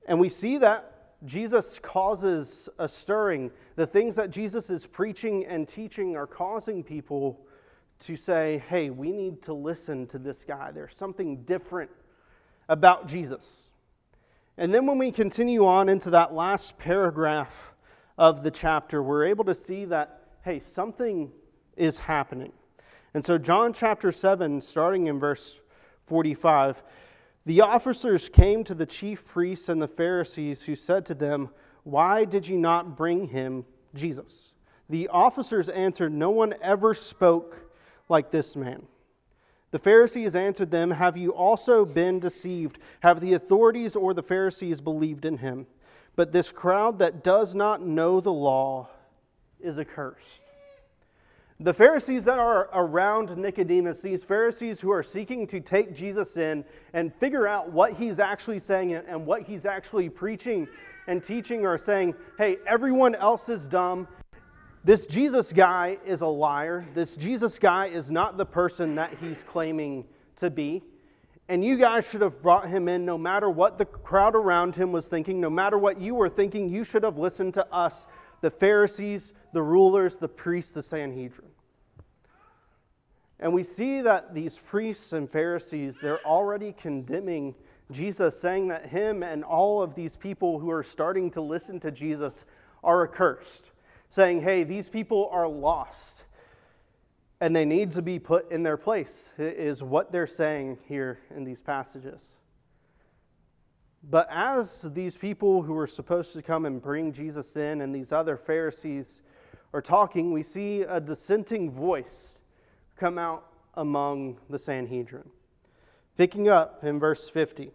And 0.07 0.19
we 0.19 0.31
see 0.31 0.57
that 0.59 0.95
Jesus 1.25 1.79
causes 1.79 2.69
a 2.79 2.89
stirring. 2.89 3.51
The 3.77 3.87
things 3.87 4.17
that 4.17 4.31
Jesus 4.31 4.71
is 4.71 4.87
preaching 4.87 5.45
and 5.45 5.69
teaching 5.69 6.17
are 6.17 6.27
causing 6.27 6.83
people 6.83 7.47
to 8.01 8.17
say, 8.17 8.63
Hey, 8.69 8.91
we 8.91 9.13
need 9.13 9.43
to 9.43 9.53
listen 9.53 10.07
to 10.09 10.19
this 10.19 10.45
guy. 10.45 10.71
There's 10.71 10.95
something 10.95 11.43
different 11.43 11.91
about 12.69 13.09
Jesus. 13.09 13.71
And 14.57 14.75
then 14.75 14.87
when 14.87 14.99
we 14.99 15.13
continue 15.13 15.67
on 15.67 15.89
into 15.89 16.11
that 16.11 16.35
last 16.35 16.79
paragraph 16.79 17.73
of 18.19 18.43
the 18.43 18.51
chapter, 18.51 19.03
we're 19.03 19.25
able 19.25 19.45
to 19.45 19.55
see 19.55 19.85
that, 19.87 20.25
hey, 20.43 20.59
something 20.59 21.31
is 21.77 21.99
happening. 21.99 22.53
And 23.15 23.25
so, 23.25 23.39
John 23.39 23.73
chapter 23.73 24.13
7, 24.13 24.61
starting 24.61 25.07
in 25.07 25.19
verse 25.19 25.61
45, 26.07 26.83
the 27.47 27.61
officers 27.61 28.29
came 28.29 28.65
to 28.65 28.75
the 28.75 28.85
chief 28.85 29.27
priests 29.27 29.69
and 29.69 29.81
the 29.81 29.89
Pharisees, 29.89 30.65
who 30.65 30.75
said 30.75 31.07
to 31.07 31.15
them, 31.15 31.51
Why 31.85 32.25
did 32.25 32.49
you 32.49 32.59
not 32.59 32.97
bring 32.97 33.29
him, 33.29 33.65
Jesus? 33.95 34.55
The 34.91 35.09
officers 35.09 35.69
answered, 35.69 36.13
No 36.13 36.31
one 36.31 36.55
ever 36.61 36.95
spoke 36.95 37.68
like 38.09 38.31
this 38.31 38.57
man. 38.57 38.87
The 39.71 39.79
Pharisees 39.79 40.35
answered 40.35 40.71
them, 40.71 40.93
Have 40.93 41.17
you 41.17 41.31
also 41.31 41.85
been 41.85 42.21
deceived? 42.21 42.79
Have 43.01 43.21
the 43.21 43.35
authorities 43.35 43.95
or 43.95 44.15
the 44.15 44.23
Pharisees 44.23 44.81
believed 44.81 45.25
in 45.25 45.39
him? 45.39 45.67
But 46.17 46.33
this 46.33 46.51
crowd 46.51 46.99
that 47.01 47.23
does 47.23 47.55
not 47.55 47.83
know 47.83 48.21
the 48.21 48.33
law 48.33 48.89
is 49.61 49.79
accursed. 49.79 50.43
The 51.61 51.75
Pharisees 51.75 52.25
that 52.25 52.39
are 52.39 52.71
around 52.73 53.37
Nicodemus, 53.37 54.01
these 54.01 54.23
Pharisees 54.23 54.81
who 54.81 54.93
are 54.93 55.03
seeking 55.03 55.45
to 55.49 55.61
take 55.61 55.93
Jesus 55.93 56.37
in 56.37 56.65
and 56.93 57.13
figure 57.15 57.49
out 57.49 57.73
what 57.73 57.95
he's 57.95 58.21
actually 58.21 58.61
saying 58.61 58.95
and 58.95 59.27
what 59.27 59.43
he's 59.43 59.67
actually 59.67 60.09
preaching 60.09 60.69
and 61.09 61.23
teaching, 61.23 61.67
are 61.67 61.77
saying, 61.77 62.15
hey, 62.37 62.59
everyone 62.65 63.17
else 63.17 63.49
is 63.49 63.67
dumb 63.67 64.07
this 64.89 65.07
Jesus 65.07 65.53
guy 65.53 65.99
is 66.07 66.23
a 66.23 66.27
liar. 66.27 66.83
This 66.95 67.15
Jesus 67.15 67.59
guy 67.59 67.89
is 67.89 68.11
not 68.11 68.39
the 68.39 68.47
person 68.47 68.95
that 68.95 69.15
he's 69.21 69.43
claiming 69.43 70.07
to 70.37 70.49
be. 70.49 70.83
And 71.47 71.63
you 71.63 71.77
guys 71.77 72.11
should 72.11 72.23
have 72.23 72.41
brought 72.41 72.71
him 72.71 72.89
in 72.89 73.05
no 73.05 73.19
matter 73.19 73.51
what 73.51 73.77
the 73.77 73.85
crowd 73.85 74.35
around 74.35 74.77
him 74.77 74.91
was 74.91 75.11
thinking, 75.11 75.43
no 75.43 75.51
matter 75.51 75.77
what 75.77 76.01
you 76.01 76.15
were 76.15 76.31
thinking, 76.31 76.71
you 76.71 76.85
should 76.85 77.03
have 77.03 77.19
listened 77.19 77.53
to 77.53 77.71
us, 77.71 78.07
the 78.41 78.51
Pharisees, 78.51 79.35
the 79.53 79.61
rulers, 79.61 80.17
the 80.17 80.27
priests, 80.27 80.73
the 80.73 80.83
Sanhedrin. 80.83 81.51
And 83.41 83.53
we 83.53 83.65
see 83.65 84.01
that 84.01 84.35
these 84.35 84.59
priests 84.59 85.13
and 85.13 85.31
Pharisees, 85.31 86.01
they're 86.01 86.25
already 86.27 86.73
condemning 86.73 87.55
Jesus, 87.91 88.41
saying 88.41 88.69
that 88.69 88.87
him 88.87 89.23
and 89.23 89.45
all 89.45 89.83
of 89.83 89.95
these 89.95 90.17
people 90.17 90.59
who 90.59 90.71
are 90.71 90.83
starting 90.83 91.31
to 91.33 91.43
listen 91.43 91.79
to 91.81 91.91
Jesus 91.91 92.47
are 92.83 93.07
accursed 93.07 93.73
saying, 94.11 94.43
hey, 94.43 94.65
these 94.65 94.89
people 94.89 95.29
are 95.33 95.49
lost 95.49 96.25
and 97.41 97.55
they 97.55 97.65
need 97.65 97.93
to 97.93 98.03
be 98.03 98.19
put 98.19 98.51
in 98.51 98.63
their 98.65 98.77
place, 98.77 99.33
is 99.39 99.83
what 99.83 100.11
they're 100.11 100.27
saying 100.27 100.79
here 100.89 101.21
in 101.35 101.45
these 101.45 101.63
passages. 101.63 102.37
But 104.03 104.29
as 104.31 104.83
these 104.93 105.17
people 105.17 105.63
who 105.63 105.75
were 105.75 105.87
supposed 105.87 106.33
to 106.33 106.43
come 106.43 106.65
and 106.65 106.83
bring 106.83 107.13
Jesus 107.13 107.57
in 107.57 107.81
and 107.81 107.95
these 107.95 108.13
other 108.13 108.37
Pharisees 108.37 109.23
are 109.73 109.83
talking, 109.83 110.33
we 110.33 110.43
see 110.43 110.83
a 110.83 111.01
dissenting 111.01 111.71
voice 111.71 112.39
come 112.97 113.19
out 113.19 113.45
among 113.75 114.39
the 114.51 114.59
Sanhedrin. 114.59 115.31
Picking 116.17 116.49
up 116.49 116.83
in 116.83 116.99
verse 116.99 117.29
50 117.29 117.71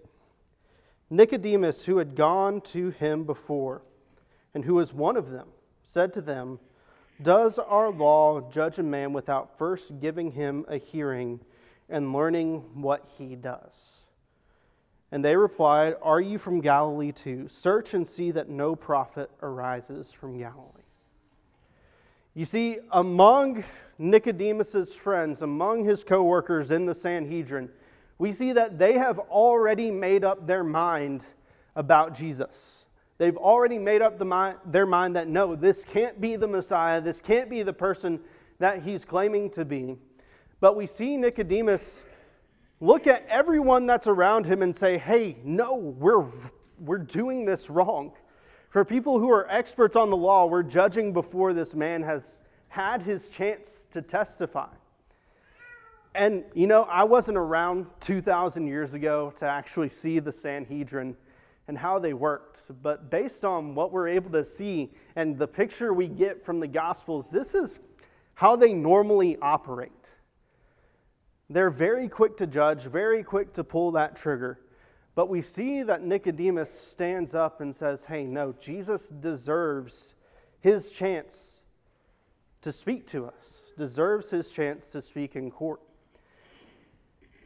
Nicodemus, 1.10 1.86
who 1.86 1.98
had 1.98 2.16
gone 2.16 2.60
to 2.60 2.90
him 2.90 3.24
before, 3.24 3.84
and 4.54 4.66
who 4.66 4.76
was 4.76 4.94
one 4.94 5.16
of 5.16 5.30
them, 5.30 5.48
said 5.86 6.14
to 6.14 6.22
them, 6.22 6.60
Does 7.22 7.60
our 7.60 7.90
law 7.90 8.50
judge 8.50 8.80
a 8.80 8.84
man 8.84 9.14
without 9.14 9.58
first 9.58 10.00
giving 10.00 10.32
him 10.32 10.66
a 10.68 10.78
hearing 10.78 11.40
and 11.90 12.14
learning 12.14 12.60
what 12.74 13.08
he 13.18 13.36
does? 13.36 14.06
And 15.12 15.24
they 15.24 15.38
replied, 15.38 15.96
Are 16.02 16.20
you 16.20 16.38
from 16.38 16.60
Galilee 16.60 17.12
too? 17.12 17.48
Search 17.48 17.94
and 17.94 18.08
see 18.08 18.32
that 18.32 18.50
no 18.50 18.76
prophet 18.76 19.30
arises 19.42 20.12
from 20.12 20.38
Galilee. 20.38 20.82
You 22.34 22.46
see, 22.46 22.80
among 22.92 23.64
Nicodemus's 24.00 24.96
friends, 24.96 25.44
among 25.44 25.84
his 25.84 26.04
co-workers 26.04 26.72
in 26.72 26.88
the 26.88 26.96
Sanhedrin, 26.96 27.70
we 28.18 28.32
see 28.32 28.54
that 28.54 28.80
they 28.80 28.94
have 28.94 29.20
already 29.20 29.92
made 29.92 30.24
up 30.24 30.48
their 30.48 30.64
mind 30.64 31.26
about 31.76 32.16
Jesus. 32.16 32.86
They've 33.18 33.38
already 33.38 33.78
made 33.78 34.02
up 34.02 34.18
the 34.18 34.26
mind, 34.26 34.58
their 34.66 34.86
mind 34.86 35.16
that 35.16 35.28
no, 35.28 35.56
this 35.56 35.86
can't 35.86 36.20
be 36.20 36.36
the 36.36 36.48
Messiah, 36.48 37.00
this 37.00 37.22
can't 37.22 37.50
be 37.50 37.64
the 37.64 37.74
person 37.74 38.20
that 38.60 38.84
he's 38.84 39.06
claiming 39.06 39.50
to 39.52 39.66
be. 39.66 39.98
But 40.60 40.76
we 40.76 40.88
see 40.88 41.18
Nicodemus 41.18 42.04
look 42.80 43.08
at 43.08 43.26
everyone 43.28 43.86
that's 43.86 44.08
around 44.08 44.46
him 44.46 44.62
and 44.62 44.76
say, 44.76 44.98
hey, 44.98 45.38
no, 45.44 45.76
we're, 45.76 46.26
we're 46.80 46.98
doing 46.98 47.46
this 47.46 47.70
wrong. 47.70 48.14
For 48.70 48.84
people 48.84 49.20
who 49.20 49.30
are 49.30 49.50
experts 49.52 49.96
on 49.96 50.10
the 50.10 50.18
law, 50.18 50.46
we're 50.46 50.64
judging 50.64 51.14
before 51.14 51.54
this 51.54 51.76
man 51.76 52.02
has 52.04 52.42
had 52.70 53.04
his 53.04 53.30
chance 53.30 53.88
to 53.92 54.02
testify. 54.02 54.70
And, 56.16 56.44
you 56.54 56.68
know, 56.68 56.84
I 56.84 57.04
wasn't 57.04 57.38
around 57.38 57.86
2,000 58.00 58.68
years 58.68 58.94
ago 58.94 59.32
to 59.36 59.46
actually 59.46 59.90
see 59.90 60.20
the 60.20 60.32
Sanhedrin 60.32 61.16
and 61.68 61.78
how 61.78 62.00
they 62.00 62.14
worked. 62.14 62.72
But 62.82 63.10
based 63.10 63.46
on 63.46 63.76
what 63.76 63.92
we're 63.92 64.08
able 64.08 64.32
to 64.32 64.46
see 64.46 64.92
and 65.16 65.38
the 65.38 65.48
picture 65.48 65.94
we 65.94 66.08
get 66.08 66.44
from 66.44 66.60
the 66.60 66.68
Gospels, 66.68 67.32
this 67.32 67.56
is 67.56 67.80
how 68.36 68.56
they 68.56 68.74
normally 68.74 69.38
operate. 69.42 69.92
They're 71.50 71.70
very 71.70 72.08
quick 72.08 72.38
to 72.38 72.48
judge, 72.48 72.84
very 72.84 73.24
quick 73.24 73.54
to 73.54 73.64
pull 73.64 73.92
that 73.92 74.16
trigger. 74.16 74.60
But 75.16 75.30
we 75.30 75.42
see 75.42 75.84
that 75.84 76.04
Nicodemus 76.04 76.72
stands 76.72 77.36
up 77.36 77.62
and 77.62 77.76
says, 77.76 78.06
Hey, 78.06 78.26
no, 78.26 78.54
Jesus 78.54 79.10
deserves 79.10 80.16
his 80.60 80.92
chance 80.92 81.60
to 82.62 82.72
speak 82.72 83.06
to 83.08 83.28
us, 83.28 83.74
deserves 83.78 84.32
his 84.32 84.52
chance 84.52 84.92
to 84.92 85.02
speak 85.02 85.36
in 85.36 85.52
court. 85.52 85.82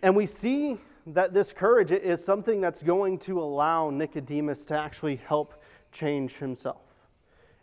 And 0.02 0.16
we 0.16 0.28
see 0.28 0.78
that 1.08 1.34
this 1.34 1.54
courage 1.54 1.92
is 1.92 2.24
something 2.24 2.60
that's 2.60 2.84
going 2.84 3.18
to 3.20 3.42
allow 3.42 3.90
Nicodemus 3.90 4.66
to 4.66 4.78
actually 4.78 5.16
help 5.16 5.62
change 5.92 6.36
himself. 6.38 6.82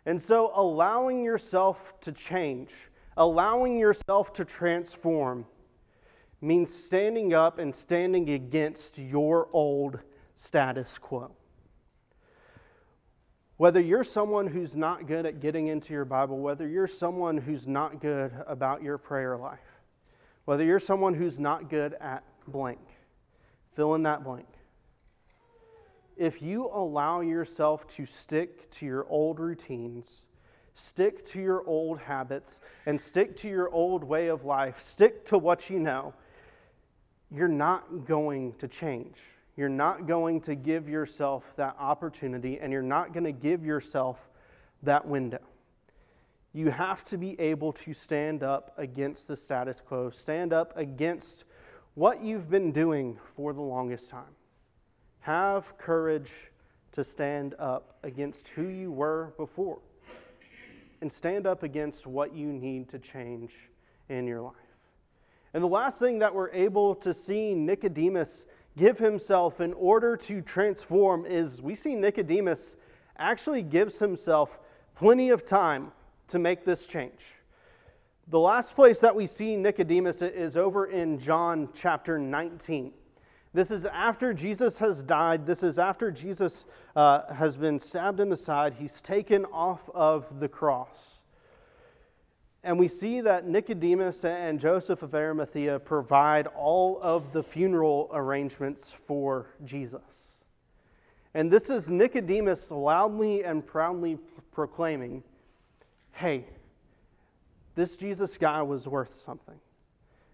And 0.07 0.21
so, 0.21 0.51
allowing 0.55 1.23
yourself 1.23 1.99
to 2.01 2.11
change, 2.11 2.73
allowing 3.17 3.77
yourself 3.77 4.33
to 4.33 4.45
transform, 4.45 5.45
means 6.41 6.73
standing 6.73 7.33
up 7.33 7.59
and 7.59 7.73
standing 7.73 8.29
against 8.29 8.97
your 8.97 9.47
old 9.51 9.99
status 10.35 10.97
quo. 10.97 11.31
Whether 13.57 13.79
you're 13.79 14.03
someone 14.03 14.47
who's 14.47 14.75
not 14.75 15.07
good 15.07 15.25
at 15.25 15.39
getting 15.39 15.67
into 15.67 15.93
your 15.93 16.05
Bible, 16.05 16.39
whether 16.39 16.67
you're 16.67 16.87
someone 16.87 17.37
who's 17.37 17.67
not 17.67 18.01
good 18.01 18.33
about 18.47 18.83
your 18.83 18.97
prayer 18.97 19.37
life, 19.37 19.59
whether 20.45 20.63
you're 20.65 20.79
someone 20.79 21.13
who's 21.13 21.39
not 21.39 21.69
good 21.69 21.95
at 22.01 22.23
blank, 22.47 22.79
fill 23.75 23.93
in 23.95 24.03
that 24.03 24.23
blank. 24.23 24.47
If 26.17 26.41
you 26.41 26.69
allow 26.71 27.19
yourself 27.19 27.87
to 27.89 28.05
stick 28.05 28.69
to 28.71 28.85
your 28.85 29.05
old 29.09 29.39
routines, 29.39 30.23
stick 30.73 31.25
to 31.25 31.41
your 31.41 31.61
old 31.67 31.99
habits, 31.99 32.61
and 32.85 32.99
stick 32.99 33.37
to 33.37 33.49
your 33.49 33.69
old 33.69 34.03
way 34.03 34.27
of 34.27 34.45
life, 34.45 34.79
stick 34.79 35.25
to 35.25 35.37
what 35.37 35.69
you 35.69 35.77
know, 35.79 36.13
you're 37.29 37.47
not 37.47 38.05
going 38.05 38.53
to 38.53 38.67
change. 38.67 39.17
You're 39.57 39.69
not 39.69 40.07
going 40.07 40.41
to 40.41 40.55
give 40.55 40.87
yourself 40.87 41.53
that 41.57 41.75
opportunity, 41.79 42.59
and 42.59 42.71
you're 42.71 42.81
not 42.81 43.13
going 43.13 43.23
to 43.25 43.31
give 43.33 43.65
yourself 43.65 44.29
that 44.83 45.05
window. 45.05 45.39
You 46.53 46.69
have 46.69 47.03
to 47.05 47.17
be 47.17 47.39
able 47.39 47.73
to 47.73 47.93
stand 47.93 48.41
up 48.41 48.73
against 48.77 49.27
the 49.27 49.35
status 49.35 49.81
quo, 49.81 50.09
stand 50.09 50.53
up 50.53 50.77
against 50.77 51.43
what 51.95 52.21
you've 52.21 52.49
been 52.49 52.71
doing 52.71 53.17
for 53.35 53.53
the 53.53 53.61
longest 53.61 54.09
time. 54.09 54.35
Have 55.21 55.77
courage 55.77 56.51
to 56.91 57.03
stand 57.03 57.55
up 57.57 57.97
against 58.03 58.49
who 58.49 58.67
you 58.67 58.91
were 58.91 59.33
before, 59.37 59.79
and 61.01 61.11
stand 61.11 61.47
up 61.47 61.63
against 61.63 62.05
what 62.05 62.33
you 62.33 62.51
need 62.53 62.89
to 62.89 62.99
change 62.99 63.53
in 64.09 64.27
your 64.27 64.41
life. 64.41 64.55
And 65.53 65.63
the 65.63 65.67
last 65.67 65.99
thing 65.99 66.19
that 66.19 66.35
we're 66.35 66.51
able 66.51 66.95
to 66.95 67.13
see 67.13 67.53
Nicodemus 67.53 68.45
give 68.77 68.97
himself 68.97 69.61
in 69.61 69.73
order 69.73 70.17
to 70.17 70.41
transform 70.41 71.25
is 71.25 71.61
we 71.61 71.75
see 71.75 71.95
Nicodemus 71.95 72.75
actually 73.17 73.61
gives 73.61 73.99
himself 73.99 74.59
plenty 74.95 75.29
of 75.29 75.45
time 75.45 75.93
to 76.27 76.39
make 76.39 76.65
this 76.65 76.87
change. 76.87 77.35
The 78.27 78.39
last 78.39 78.73
place 78.73 79.01
that 79.01 79.15
we 79.15 79.27
see 79.27 79.55
Nicodemus 79.55 80.23
is 80.23 80.57
over 80.57 80.87
in 80.87 81.19
John 81.19 81.69
chapter 81.75 82.17
19. 82.17 82.91
This 83.53 83.69
is 83.69 83.85
after 83.85 84.33
Jesus 84.33 84.79
has 84.79 85.03
died. 85.03 85.45
This 85.45 85.61
is 85.61 85.77
after 85.77 86.09
Jesus 86.09 86.65
uh, 86.95 87.31
has 87.31 87.55
been 87.55 87.79
stabbed 87.79 88.19
in 88.19 88.29
the 88.29 88.37
side. 88.37 88.73
He's 88.79 88.99
taken 88.99 89.45
off 89.45 89.91
of 89.93 90.39
the 90.39 90.49
cross. 90.49 91.21
And 92.63 92.79
we 92.79 92.87
see 92.87 93.21
that 93.21 93.47
Nicodemus 93.47 94.25
and 94.25 94.59
Joseph 94.59 95.03
of 95.03 95.13
Arimathea 95.13 95.79
provide 95.79 96.47
all 96.47 96.99
of 97.03 97.31
the 97.31 97.43
funeral 97.43 98.09
arrangements 98.11 98.91
for 98.91 99.51
Jesus. 99.63 100.39
And 101.35 101.51
this 101.51 101.69
is 101.69 101.91
Nicodemus 101.91 102.71
loudly 102.71 103.43
and 103.43 103.63
proudly 103.63 104.17
proclaiming 104.51 105.23
hey, 106.13 106.45
this 107.75 107.97
Jesus 107.97 108.37
guy 108.37 108.61
was 108.61 108.87
worth 108.87 109.13
something. 109.13 109.59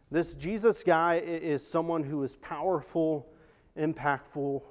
This 0.09 0.35
Jesus 0.35 0.83
guy 0.83 1.15
is 1.15 1.65
someone 1.67 2.03
who 2.03 2.23
is 2.23 2.35
powerful, 2.37 3.27
impactful, 3.77 4.61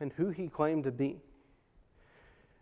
and 0.00 0.12
who 0.12 0.30
he 0.30 0.48
claimed 0.48 0.84
to 0.84 0.92
be. 0.92 1.20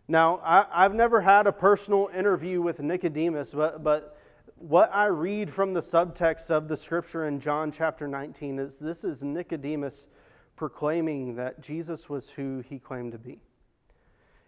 Now, 0.07 0.39
I, 0.43 0.83
have 0.83 0.93
never 0.93 1.21
had 1.21 1.47
a 1.47 1.51
personal 1.51 2.09
interview 2.15 2.61
with 2.61 2.79
Nicodemus, 2.79 3.53
but, 3.53 3.83
but 3.83 4.17
what 4.55 4.93
I 4.93 5.05
read 5.05 5.49
from 5.49 5.73
the 5.73 5.81
subtext 5.81 6.51
of 6.51 6.67
the 6.67 6.77
scripture 6.77 7.25
in 7.27 7.39
John 7.39 7.71
chapter 7.71 8.07
19 8.07 8.59
is 8.59 8.77
this 8.77 9.03
is 9.03 9.23
Nicodemus 9.23 10.07
proclaiming 10.55 11.35
that 11.35 11.61
Jesus 11.61 12.09
was 12.09 12.29
who 12.29 12.59
he 12.59 12.79
claimed 12.79 13.11
to 13.13 13.17
be. 13.17 13.41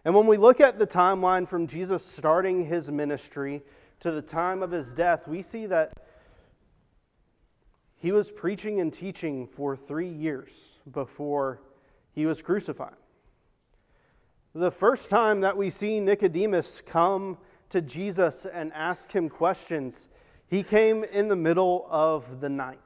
And 0.04 0.14
when 0.14 0.26
we 0.26 0.36
look 0.36 0.60
at 0.60 0.78
the 0.78 0.86
timeline 0.86 1.46
from 1.46 1.66
Jesus 1.66 2.04
starting 2.04 2.64
his 2.64 2.90
ministry 2.90 3.62
to 4.00 4.10
the 4.10 4.22
time 4.22 4.62
of 4.62 4.70
his 4.70 4.92
death, 4.92 5.26
we 5.26 5.42
see 5.42 5.66
that 5.66 5.92
he 7.96 8.12
was 8.12 8.30
preaching 8.30 8.80
and 8.80 8.92
teaching 8.92 9.46
for 9.46 9.76
three 9.76 10.08
years 10.08 10.78
before 10.90 11.60
he 12.12 12.26
was 12.26 12.42
crucified. 12.42 12.94
The 14.54 14.70
first 14.70 15.10
time 15.10 15.40
that 15.42 15.56
we 15.56 15.70
see 15.70 16.00
Nicodemus 16.00 16.80
come 16.80 17.38
to 17.70 17.80
Jesus 17.80 18.46
and 18.46 18.72
ask 18.72 19.12
him 19.12 19.28
questions, 19.28 20.08
he 20.46 20.62
came 20.62 21.04
in 21.04 21.28
the 21.28 21.36
middle 21.36 21.86
of 21.90 22.40
the 22.40 22.48
night. 22.48 22.80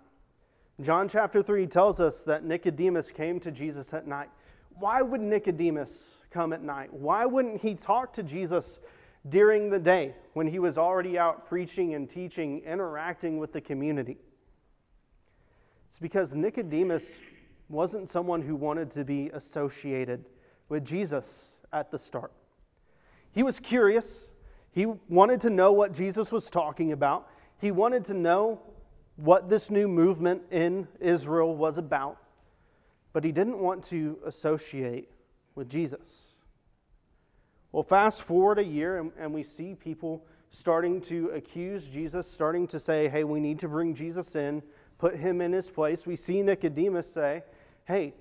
John 0.80 1.08
chapter 1.08 1.42
3 1.42 1.66
tells 1.66 2.00
us 2.00 2.24
that 2.24 2.44
Nicodemus 2.44 3.12
came 3.12 3.38
to 3.40 3.50
Jesus 3.50 3.92
at 3.92 4.06
night. 4.06 4.30
Why 4.74 5.02
would 5.02 5.20
Nicodemus 5.20 6.16
come 6.30 6.52
at 6.52 6.62
night? 6.62 6.92
Why 6.92 7.26
wouldn't 7.26 7.60
he 7.60 7.74
talk 7.74 8.12
to 8.14 8.22
Jesus 8.22 8.80
during 9.28 9.70
the 9.70 9.78
day 9.78 10.14
when 10.32 10.46
he 10.46 10.58
was 10.58 10.76
already 10.76 11.18
out 11.18 11.46
preaching 11.46 11.94
and 11.94 12.08
teaching, 12.08 12.60
interacting 12.60 13.38
with 13.38 13.52
the 13.52 13.60
community? 13.60 14.18
It's 15.90 15.98
because 15.98 16.34
Nicodemus 16.34 17.20
wasn't 17.68 18.08
someone 18.08 18.42
who 18.42 18.56
wanted 18.56 18.90
to 18.92 19.04
be 19.04 19.30
associated 19.30 20.24
with 20.68 20.84
Jesus 20.84 21.56
at 21.72 21.90
the 21.90 21.98
start. 21.98 22.32
He 23.32 23.42
was 23.42 23.58
curious. 23.58 24.28
He 24.72 24.86
wanted 24.86 25.40
to 25.42 25.50
know 25.50 25.72
what 25.72 25.92
Jesus 25.92 26.32
was 26.32 26.50
talking 26.50 26.92
about. 26.92 27.28
He 27.60 27.70
wanted 27.70 28.04
to 28.06 28.14
know 28.14 28.60
what 29.16 29.48
this 29.48 29.70
new 29.70 29.88
movement 29.88 30.42
in 30.50 30.88
Israel 31.00 31.54
was 31.54 31.78
about, 31.78 32.18
but 33.12 33.24
he 33.24 33.32
didn't 33.32 33.58
want 33.58 33.84
to 33.84 34.18
associate 34.24 35.08
with 35.54 35.68
Jesus. 35.68 36.31
Well, 37.72 37.82
fast 37.82 38.22
forward 38.22 38.58
a 38.58 38.64
year, 38.64 38.98
and, 38.98 39.12
and, 39.18 39.32
we 39.32 39.42
see 39.42 39.74
people 39.74 40.26
starting 40.50 41.00
to 41.00 41.30
accuse 41.30 41.88
Jesus, 41.88 42.30
starting 42.30 42.66
to 42.66 42.78
say, 42.78 43.08
hey, 43.08 43.24
we 43.24 43.40
need 43.40 43.58
to 43.60 43.68
bring 43.68 43.94
Jesus 43.94 44.36
in, 44.36 44.62
put 44.98 45.16
him 45.16 45.40
in 45.40 45.52
his 45.52 45.70
place. 45.70 46.06
We 46.06 46.16
see 46.16 46.42
Nicodemus 46.42 47.10
say, 47.10 47.44
hey, 47.86 48.12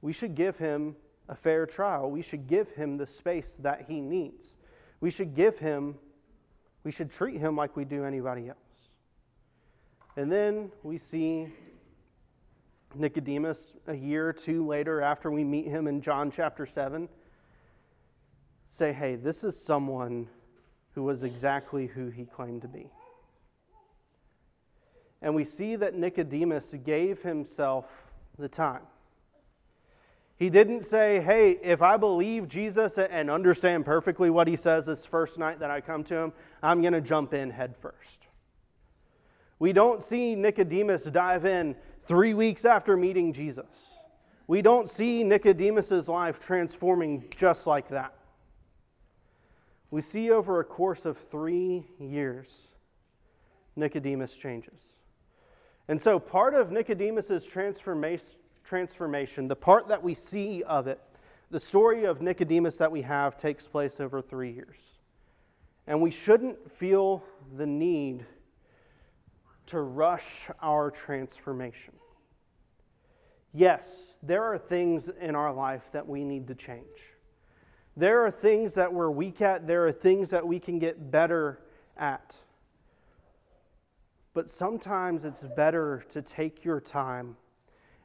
we 0.00 0.12
should 0.12 0.36
give 0.36 0.58
him 0.58 0.94
a 1.28 1.34
fair 1.34 1.66
trial. 1.66 2.08
We 2.08 2.22
should 2.22 2.46
give 2.46 2.70
him 2.70 2.96
the 2.96 3.06
space 3.06 3.56
that 3.64 3.86
he 3.88 4.00
needs. 4.00 4.54
We 5.00 5.10
should 5.10 5.34
give 5.34 5.58
him, 5.58 5.96
we 6.84 6.92
should 6.92 7.10
treat 7.10 7.40
him 7.40 7.56
like 7.56 7.76
we 7.76 7.84
do 7.84 8.04
anybody 8.04 8.48
else. 8.48 8.58
And 10.16 10.30
then 10.30 10.70
we 10.84 10.98
see 10.98 11.48
Nicodemus 12.94 13.74
a 13.88 13.94
year 13.94 14.28
or 14.28 14.32
two 14.32 14.64
later, 14.64 15.00
after 15.00 15.32
we 15.32 15.42
meet 15.42 15.66
him 15.66 15.88
in 15.88 16.00
John 16.00 16.30
chapter 16.30 16.64
7, 16.64 17.08
say, 18.70 18.92
hey, 18.92 19.16
this 19.16 19.44
is 19.44 19.60
someone 19.60 20.28
who 20.94 21.02
was 21.02 21.22
exactly 21.22 21.86
who 21.86 22.08
he 22.08 22.24
claimed 22.24 22.62
to 22.62 22.68
be. 22.68 22.90
And 25.20 25.34
we 25.34 25.44
see 25.44 25.76
that 25.76 25.94
Nicodemus 25.94 26.74
gave 26.84 27.22
himself 27.22 28.12
the 28.38 28.48
time. 28.48 28.82
He 30.36 30.50
didn't 30.50 30.82
say, 30.82 31.20
hey, 31.20 31.58
if 31.62 31.82
I 31.82 31.96
believe 31.96 32.46
Jesus 32.46 32.96
and 32.96 33.28
understand 33.28 33.84
perfectly 33.84 34.30
what 34.30 34.46
he 34.46 34.54
says 34.54 34.86
this 34.86 35.04
first 35.04 35.36
night 35.36 35.58
that 35.58 35.70
I 35.70 35.80
come 35.80 36.04
to 36.04 36.16
him, 36.16 36.32
I'm 36.62 36.80
going 36.80 36.92
to 36.92 37.00
jump 37.00 37.34
in 37.34 37.50
head 37.50 37.76
first. 37.76 38.28
We 39.58 39.72
don't 39.72 40.02
see 40.02 40.36
Nicodemus 40.36 41.04
dive 41.04 41.44
in 41.44 41.74
three 42.02 42.34
weeks 42.34 42.64
after 42.64 42.96
meeting 42.96 43.32
Jesus. 43.32 43.98
We 44.46 44.62
don't 44.62 44.88
see 44.88 45.24
Nicodemus's 45.24 46.08
life 46.08 46.38
transforming 46.38 47.24
just 47.36 47.66
like 47.66 47.88
that. 47.88 48.14
We 49.90 50.00
see 50.00 50.30
over 50.30 50.60
a 50.60 50.64
course 50.64 51.04
of 51.04 51.16
three 51.16 51.86
years, 51.98 52.68
Nicodemus 53.74 54.36
changes. 54.36 54.80
And 55.88 56.00
so, 56.00 56.18
part 56.18 56.54
of 56.54 56.70
Nicodemus's 56.70 57.46
transformation, 57.46 59.48
the 59.48 59.56
part 59.56 59.88
that 59.88 60.02
we 60.02 60.14
see 60.14 60.62
of 60.64 60.86
it, 60.86 61.00
the 61.50 61.60
story 61.60 62.04
of 62.04 62.20
Nicodemus 62.20 62.76
that 62.78 62.92
we 62.92 63.02
have 63.02 63.38
takes 63.38 63.66
place 63.66 64.00
over 64.00 64.20
three 64.20 64.50
years. 64.50 64.98
And 65.86 66.02
we 66.02 66.10
shouldn't 66.10 66.70
feel 66.70 67.24
the 67.56 67.66
need 67.66 68.26
to 69.68 69.80
rush 69.80 70.50
our 70.60 70.90
transformation. 70.90 71.94
Yes, 73.54 74.18
there 74.22 74.44
are 74.44 74.58
things 74.58 75.08
in 75.08 75.34
our 75.34 75.52
life 75.52 75.90
that 75.92 76.06
we 76.06 76.24
need 76.24 76.48
to 76.48 76.54
change. 76.54 77.14
There 77.98 78.24
are 78.24 78.30
things 78.30 78.74
that 78.74 78.92
we're 78.92 79.10
weak 79.10 79.42
at, 79.42 79.66
there 79.66 79.84
are 79.84 79.90
things 79.90 80.30
that 80.30 80.46
we 80.46 80.60
can 80.60 80.78
get 80.78 81.10
better 81.10 81.58
at. 81.96 82.36
But 84.34 84.48
sometimes 84.48 85.24
it's 85.24 85.42
better 85.42 86.04
to 86.10 86.22
take 86.22 86.64
your 86.64 86.80
time 86.80 87.36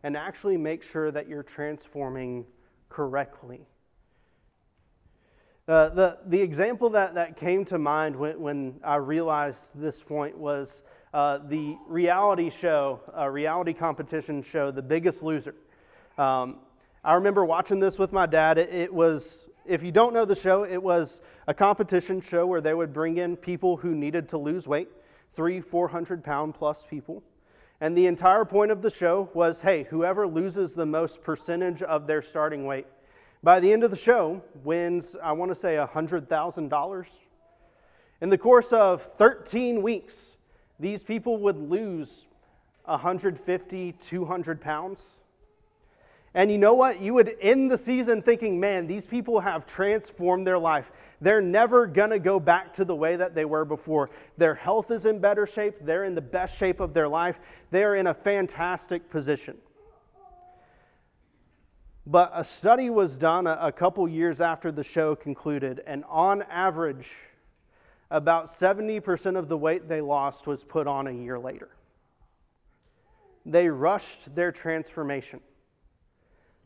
and 0.02 0.18
actually 0.18 0.58
make 0.58 0.82
sure 0.82 1.12
that 1.12 1.30
you're 1.30 1.44
transforming 1.44 2.48
correctly. 2.90 3.68
Uh, 5.68 5.90
the, 5.90 6.18
the 6.26 6.42
example 6.42 6.90
that, 6.90 7.14
that 7.14 7.38
came 7.38 7.64
to 7.66 7.78
mind 7.78 8.16
when, 8.16 8.40
when 8.40 8.80
I 8.84 8.96
realized 8.96 9.80
this 9.80 10.02
point 10.02 10.36
was 10.36 10.82
uh, 11.14 11.38
the 11.38 11.78
reality 11.88 12.50
show, 12.50 13.00
uh, 13.16 13.30
reality 13.30 13.74
competition 13.74 14.42
show, 14.42 14.72
The 14.72 14.82
Biggest 14.82 15.22
Loser. 15.22 15.54
Um, 16.18 16.62
I 17.04 17.14
remember 17.14 17.46
watching 17.46 17.80
this 17.80 18.00
with 18.00 18.12
my 18.12 18.26
dad. 18.26 18.58
It, 18.58 18.74
it, 18.74 18.92
was, 18.92 19.48
if 19.66 19.84
you 19.84 19.92
don't 19.92 20.14
know 20.14 20.26
the 20.26 20.36
show, 20.36 20.64
it 20.66 20.82
was 20.82 21.22
a 21.48 21.54
competition 21.54 22.22
show 22.22 22.46
where 22.46 22.62
they 22.62 22.74
would 22.74 22.94
bring 22.94 23.18
in 23.18 23.38
people 23.38 23.78
who 23.78 23.96
needed 23.96 24.28
to 24.30 24.38
lose 24.38 24.68
weight, 24.68 24.90
three, 25.34 25.62
400 25.62 26.24
pound 26.24 26.56
plus 26.56 26.86
people. 26.90 27.24
And 27.82 27.98
the 27.98 28.06
entire 28.06 28.46
point 28.46 28.72
of 28.72 28.82
the 28.82 28.90
show 28.90 29.30
was 29.34 29.62
hey, 29.62 29.84
whoever 29.84 30.28
loses 30.28 30.76
the 30.76 30.86
most 30.86 31.24
percentage 31.24 31.82
of 31.82 32.08
their 32.08 32.22
starting 32.22 32.66
weight 32.66 32.88
by 33.44 33.60
the 33.60 33.74
end 33.74 33.84
of 33.84 33.92
the 33.92 33.98
show 33.98 34.42
wins, 34.64 35.18
I 35.22 35.34
want 35.34 35.52
to 35.52 35.56
say, 35.56 35.76
$100,000. 35.76 37.20
In 38.22 38.30
the 38.30 38.38
course 38.38 38.72
of 38.72 39.02
13 39.02 39.82
weeks, 39.82 40.38
these 40.80 41.04
people 41.04 41.38
would 41.40 41.58
lose 41.58 42.26
150, 42.86 43.92
200 43.92 44.62
pounds. 44.62 45.16
And 46.36 46.52
you 46.52 46.58
know 46.58 46.74
what? 46.74 47.00
You 47.00 47.14
would 47.14 47.36
end 47.42 47.70
the 47.70 47.78
season 47.78 48.24
thinking, 48.24 48.60
man, 48.60 48.88
these 48.88 49.06
people 49.06 49.40
have 49.40 49.68
transformed 49.68 50.48
their 50.48 50.58
life. 50.58 50.92
They're 51.22 51.42
never 51.42 51.86
going 51.86 52.10
to 52.10 52.18
go 52.18 52.40
back 52.40 52.74
to 52.74 52.86
the 52.86 52.96
way 52.96 53.16
that 53.16 53.36
they 53.36 53.46
were 53.46 53.66
before. 53.66 54.10
Their 54.38 54.56
health 54.56 54.90
is 54.90 55.06
in 55.06 55.20
better 55.20 55.46
shape. 55.46 55.76
They're 55.82 56.06
in 56.06 56.16
the 56.16 56.22
best 56.22 56.58
shape 56.58 56.80
of 56.80 56.94
their 56.94 57.08
life. 57.08 57.40
They 57.70 57.84
are 57.84 57.96
in 57.96 58.08
a 58.08 58.14
fantastic 58.16 59.12
position. 59.12 59.58
But 62.06 62.32
a 62.34 62.44
study 62.44 62.90
was 62.90 63.18
done 63.18 63.48
a, 63.48 63.72
couple 63.72 64.08
years 64.10 64.42
after 64.42 64.72
the 64.72 64.84
show 64.84 65.16
concluded, 65.16 65.82
and 65.88 66.04
on 66.10 66.42
average, 66.44 67.16
about 68.12 68.48
70% 68.48 69.38
of 69.38 69.48
the 69.48 69.58
weight 69.58 69.88
they 69.88 70.02
lost 70.02 70.46
was 70.46 70.66
put 70.66 70.86
on 70.86 71.08
a 71.08 71.12
year 71.12 71.40
later. 71.40 71.70
They 73.46 73.70
rushed 73.70 74.36
their 74.36 74.52
transformation. 74.52 75.40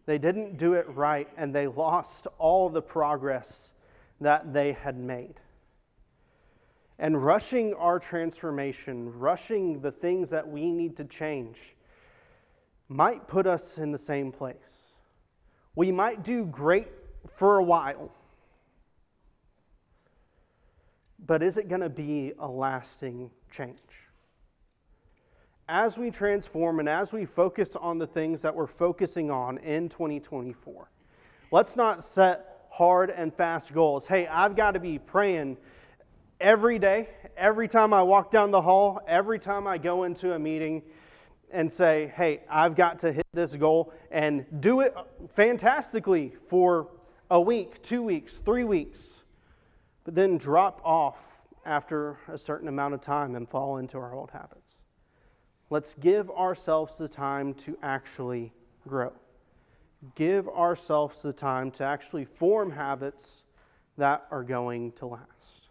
They 0.08 0.18
didn't 0.18 0.58
do 0.58 0.74
it 0.74 0.88
right, 0.90 1.30
and 1.38 1.54
they 1.54 1.68
lost 1.68 2.26
all 2.40 2.68
the 2.70 2.82
progress 2.82 3.70
that 4.20 4.54
they 4.54 4.72
had 4.72 4.98
made. 4.98 5.36
And 6.98 7.24
rushing 7.24 7.76
our 7.76 8.00
transformation, 8.00 9.20
rushing 9.20 9.82
the 9.82 9.92
things 9.92 10.32
that 10.32 10.48
we 10.48 10.72
need 10.72 10.98
to 10.98 11.06
change, 11.06 11.76
might 12.90 13.28
put 13.28 13.46
us 13.46 13.78
in 13.78 13.92
the 13.92 14.00
same 14.00 14.32
place. 14.32 14.88
We 15.76 15.92
might 15.92 16.24
do 16.24 16.44
great 16.46 16.88
for 17.28 17.58
a 17.58 17.64
while 17.64 18.12
but 21.28 21.42
is 21.42 21.58
it 21.58 21.68
going 21.68 21.82
to 21.82 21.90
be 21.90 22.34
a 22.40 22.48
lasting 22.48 23.30
change? 23.50 24.07
As 25.70 25.98
we 25.98 26.12
transform 26.12 26.80
and 26.80 26.88
as 26.88 27.12
we 27.12 27.26
focus 27.26 27.76
on 27.76 27.98
the 27.98 28.08
things 28.08 28.42
that 28.42 28.56
we're 28.56 28.68
focusing 28.68 29.30
on 29.30 29.58
in 29.58 29.90
2024, 29.90 30.90
let's 31.52 31.76
not 31.76 32.04
set 32.04 32.66
hard 32.70 33.10
and 33.10 33.34
fast 33.34 33.74
goals. 33.74 34.08
Hey, 34.08 34.28
I've 34.28 34.56
got 34.56 34.72
to 34.72 34.80
be 34.80 34.98
praying 34.98 35.58
every 36.40 36.80
day, 36.80 37.10
every 37.36 37.68
time 37.68 37.94
I 37.94 38.02
walk 38.04 38.32
down 38.32 38.52
the 38.52 38.62
hall, 38.62 39.02
every 39.08 39.40
time 39.40 39.68
I 39.68 39.78
go 39.78 40.04
into 40.04 40.34
a 40.34 40.40
meeting 40.40 40.84
and 41.52 41.72
say, 41.72 42.14
hey, 42.16 42.42
I've 42.50 42.76
got 42.76 43.00
to 43.00 43.12
hit 43.12 43.28
this 43.34 43.56
goal 43.56 43.94
and 44.10 44.46
do 44.60 44.82
it 44.82 44.96
fantastically 45.30 46.36
for 46.46 46.90
a 47.30 47.42
week, 47.42 47.82
two 47.82 48.04
weeks, 48.04 48.38
three 48.38 48.64
weeks 48.64 49.24
but 50.08 50.16
then 50.16 50.38
drop 50.38 50.80
off 50.86 51.46
after 51.66 52.18
a 52.30 52.38
certain 52.38 52.70
amount 52.70 52.94
of 52.94 53.02
time 53.02 53.36
and 53.36 53.50
fall 53.50 53.76
into 53.76 53.98
our 53.98 54.16
old 54.16 54.32
habits. 54.32 54.77
Let's 55.70 55.94
give 55.94 56.30
ourselves 56.32 56.96
the 56.98 57.10
time 57.10 57.54
to 57.56 57.78
actually 57.82 58.54
grow. 58.88 59.14
Give 60.16 60.48
ourselves 60.48 61.22
the 61.22 61.34
time 61.34 61.72
to 61.72 61.84
actually 61.84 62.26
form 62.26 62.72
habits 62.72 63.44
that 63.98 64.26
are 64.32 64.44
going 64.44 64.94
to 64.94 65.08
last. 65.08 65.70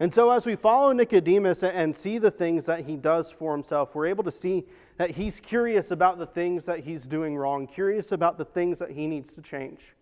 And 0.00 0.12
so, 0.12 0.30
as 0.30 0.44
we 0.44 0.56
follow 0.56 0.92
Nicodemus 0.92 1.62
and 1.62 1.94
see 1.94 2.18
the 2.18 2.30
things 2.30 2.66
that 2.66 2.84
he 2.84 2.96
does 2.96 3.30
for 3.30 3.52
himself, 3.52 3.94
we're 3.94 4.06
able 4.06 4.24
to 4.24 4.30
see 4.30 4.64
that 4.96 5.10
he's 5.10 5.38
curious 5.38 5.92
about 5.92 6.18
the 6.18 6.26
things 6.26 6.66
that 6.66 6.80
he's 6.80 7.06
doing 7.06 7.36
wrong, 7.36 7.66
curious 7.66 8.10
about 8.10 8.36
the 8.36 8.44
things 8.44 8.80
that 8.80 8.90
he 8.90 9.06
needs 9.06 9.34
to 9.34 9.42
change. 9.42 9.94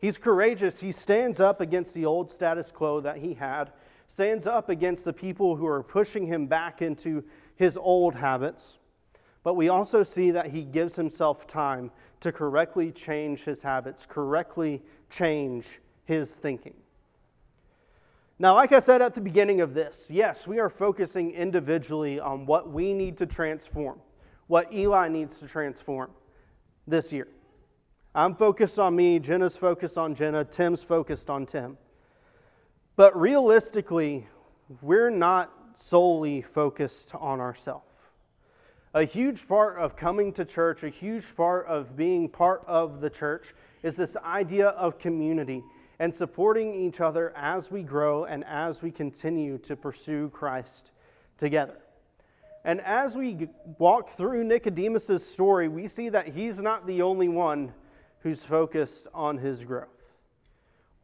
He's 0.00 0.18
courageous. 0.18 0.80
He 0.80 0.90
stands 0.90 1.40
up 1.40 1.60
against 1.60 1.94
the 1.94 2.06
old 2.06 2.30
status 2.30 2.70
quo 2.72 3.00
that 3.00 3.18
he 3.18 3.34
had, 3.34 3.72
stands 4.08 4.46
up 4.46 4.70
against 4.70 5.04
the 5.04 5.12
people 5.12 5.56
who 5.56 5.66
are 5.66 5.82
pushing 5.82 6.26
him 6.26 6.46
back 6.46 6.80
into 6.80 7.22
his 7.56 7.76
old 7.76 8.14
habits. 8.14 8.78
But 9.42 9.54
we 9.54 9.68
also 9.68 10.02
see 10.02 10.30
that 10.30 10.46
he 10.46 10.62
gives 10.62 10.96
himself 10.96 11.46
time 11.46 11.90
to 12.20 12.32
correctly 12.32 12.90
change 12.90 13.44
his 13.44 13.62
habits, 13.62 14.06
correctly 14.06 14.82
change 15.10 15.80
his 16.04 16.34
thinking. 16.34 16.74
Now, 18.38 18.54
like 18.54 18.72
I 18.72 18.80
said 18.80 19.00
at 19.00 19.14
the 19.14 19.20
beginning 19.20 19.60
of 19.60 19.74
this, 19.74 20.08
yes, 20.10 20.46
we 20.46 20.58
are 20.58 20.68
focusing 20.68 21.30
individually 21.30 22.18
on 22.18 22.46
what 22.46 22.70
we 22.70 22.92
need 22.92 23.16
to 23.18 23.26
transform, 23.26 24.00
what 24.48 24.72
Eli 24.72 25.08
needs 25.08 25.38
to 25.38 25.46
transform 25.46 26.10
this 26.86 27.12
year. 27.12 27.28
I'm 28.14 28.34
focused 28.34 28.78
on 28.78 28.96
me, 28.96 29.18
Jenna's 29.18 29.56
focused 29.56 29.98
on 29.98 30.14
Jenna, 30.14 30.44
Tim's 30.44 30.82
focused 30.82 31.30
on 31.30 31.46
Tim. 31.46 31.78
But 32.96 33.18
realistically, 33.18 34.26
we're 34.80 35.10
not 35.10 35.52
solely 35.74 36.42
focused 36.42 37.14
on 37.14 37.40
ourselves. 37.40 37.84
A 38.94 39.04
huge 39.04 39.48
part 39.48 39.76
of 39.76 39.96
coming 39.96 40.32
to 40.34 40.44
church, 40.44 40.84
a 40.84 40.88
huge 40.88 41.34
part 41.36 41.66
of 41.66 41.96
being 41.96 42.28
part 42.28 42.62
of 42.66 43.00
the 43.00 43.10
church, 43.10 43.52
is 43.82 43.96
this 43.96 44.16
idea 44.18 44.68
of 44.68 44.98
community 44.98 45.64
and 45.98 46.14
supporting 46.14 46.74
each 46.74 47.00
other 47.00 47.32
as 47.36 47.70
we 47.70 47.82
grow 47.82 48.24
and 48.24 48.44
as 48.44 48.82
we 48.82 48.90
continue 48.90 49.58
to 49.58 49.76
pursue 49.76 50.28
Christ 50.30 50.92
together. 51.38 51.78
And 52.64 52.80
as 52.80 53.16
we 53.16 53.48
walk 53.78 54.08
through 54.10 54.44
Nicodemus' 54.44 55.26
story, 55.26 55.68
we 55.68 55.86
see 55.86 56.08
that 56.08 56.28
he's 56.28 56.62
not 56.62 56.86
the 56.86 57.02
only 57.02 57.28
one 57.28 57.74
who's 58.20 58.44
focused 58.44 59.06
on 59.12 59.38
his 59.38 59.64
growth. 59.64 60.14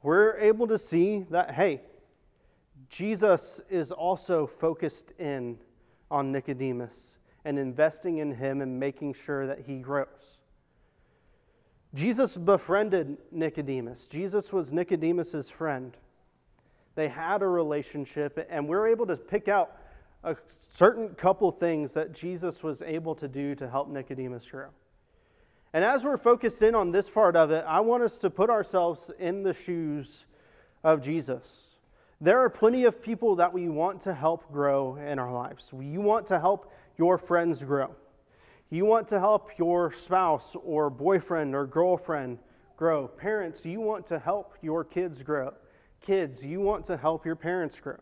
We're 0.02 0.38
able 0.38 0.66
to 0.68 0.78
see 0.78 1.26
that, 1.30 1.50
hey, 1.50 1.82
Jesus 2.90 3.60
is 3.70 3.92
also 3.92 4.46
focused 4.46 5.12
in 5.18 5.58
on 6.10 6.32
Nicodemus 6.32 7.18
and 7.44 7.58
investing 7.58 8.18
in 8.18 8.34
him 8.34 8.60
and 8.60 8.78
making 8.78 9.14
sure 9.14 9.46
that 9.46 9.60
he 9.60 9.78
grows. 9.78 10.38
Jesus 11.94 12.36
befriended 12.36 13.16
Nicodemus. 13.30 14.08
Jesus 14.08 14.52
was 14.52 14.72
Nicodemus's 14.72 15.50
friend. 15.50 15.96
They 16.96 17.08
had 17.08 17.42
a 17.42 17.46
relationship, 17.46 18.46
and 18.50 18.68
we're 18.68 18.88
able 18.88 19.06
to 19.06 19.16
pick 19.16 19.48
out 19.48 19.76
a 20.22 20.36
certain 20.46 21.10
couple 21.14 21.50
things 21.50 21.94
that 21.94 22.12
Jesus 22.12 22.62
was 22.62 22.82
able 22.82 23.14
to 23.14 23.28
do 23.28 23.54
to 23.54 23.68
help 23.68 23.88
Nicodemus 23.88 24.50
grow. 24.50 24.68
And 25.72 25.84
as 25.84 26.04
we're 26.04 26.16
focused 26.16 26.62
in 26.62 26.74
on 26.74 26.90
this 26.90 27.08
part 27.08 27.36
of 27.36 27.52
it, 27.52 27.64
I 27.66 27.80
want 27.80 28.02
us 28.02 28.18
to 28.18 28.30
put 28.30 28.50
ourselves 28.50 29.10
in 29.18 29.44
the 29.44 29.54
shoes 29.54 30.26
of 30.82 31.00
Jesus. 31.00 31.69
There 32.22 32.38
are 32.40 32.50
plenty 32.50 32.84
of 32.84 33.02
people 33.02 33.36
that 33.36 33.52
we 33.52 33.70
want 33.70 34.02
to 34.02 34.12
help 34.12 34.52
grow 34.52 34.96
in 34.96 35.18
our 35.18 35.32
lives. 35.32 35.72
You 35.78 36.02
want 36.02 36.26
to 36.26 36.38
help 36.38 36.70
your 36.98 37.16
friends 37.16 37.64
grow. 37.64 37.94
You 38.68 38.84
want 38.84 39.08
to 39.08 39.18
help 39.18 39.58
your 39.58 39.90
spouse 39.90 40.54
or 40.62 40.90
boyfriend 40.90 41.54
or 41.54 41.66
girlfriend 41.66 42.38
grow. 42.76 43.08
Parents, 43.08 43.64
you 43.64 43.80
want 43.80 44.06
to 44.08 44.18
help 44.18 44.54
your 44.60 44.84
kids 44.84 45.22
grow. 45.22 45.54
Kids, 46.02 46.44
you 46.44 46.60
want 46.60 46.84
to 46.86 46.98
help 46.98 47.24
your 47.24 47.36
parents 47.36 47.80
grow. 47.80 47.98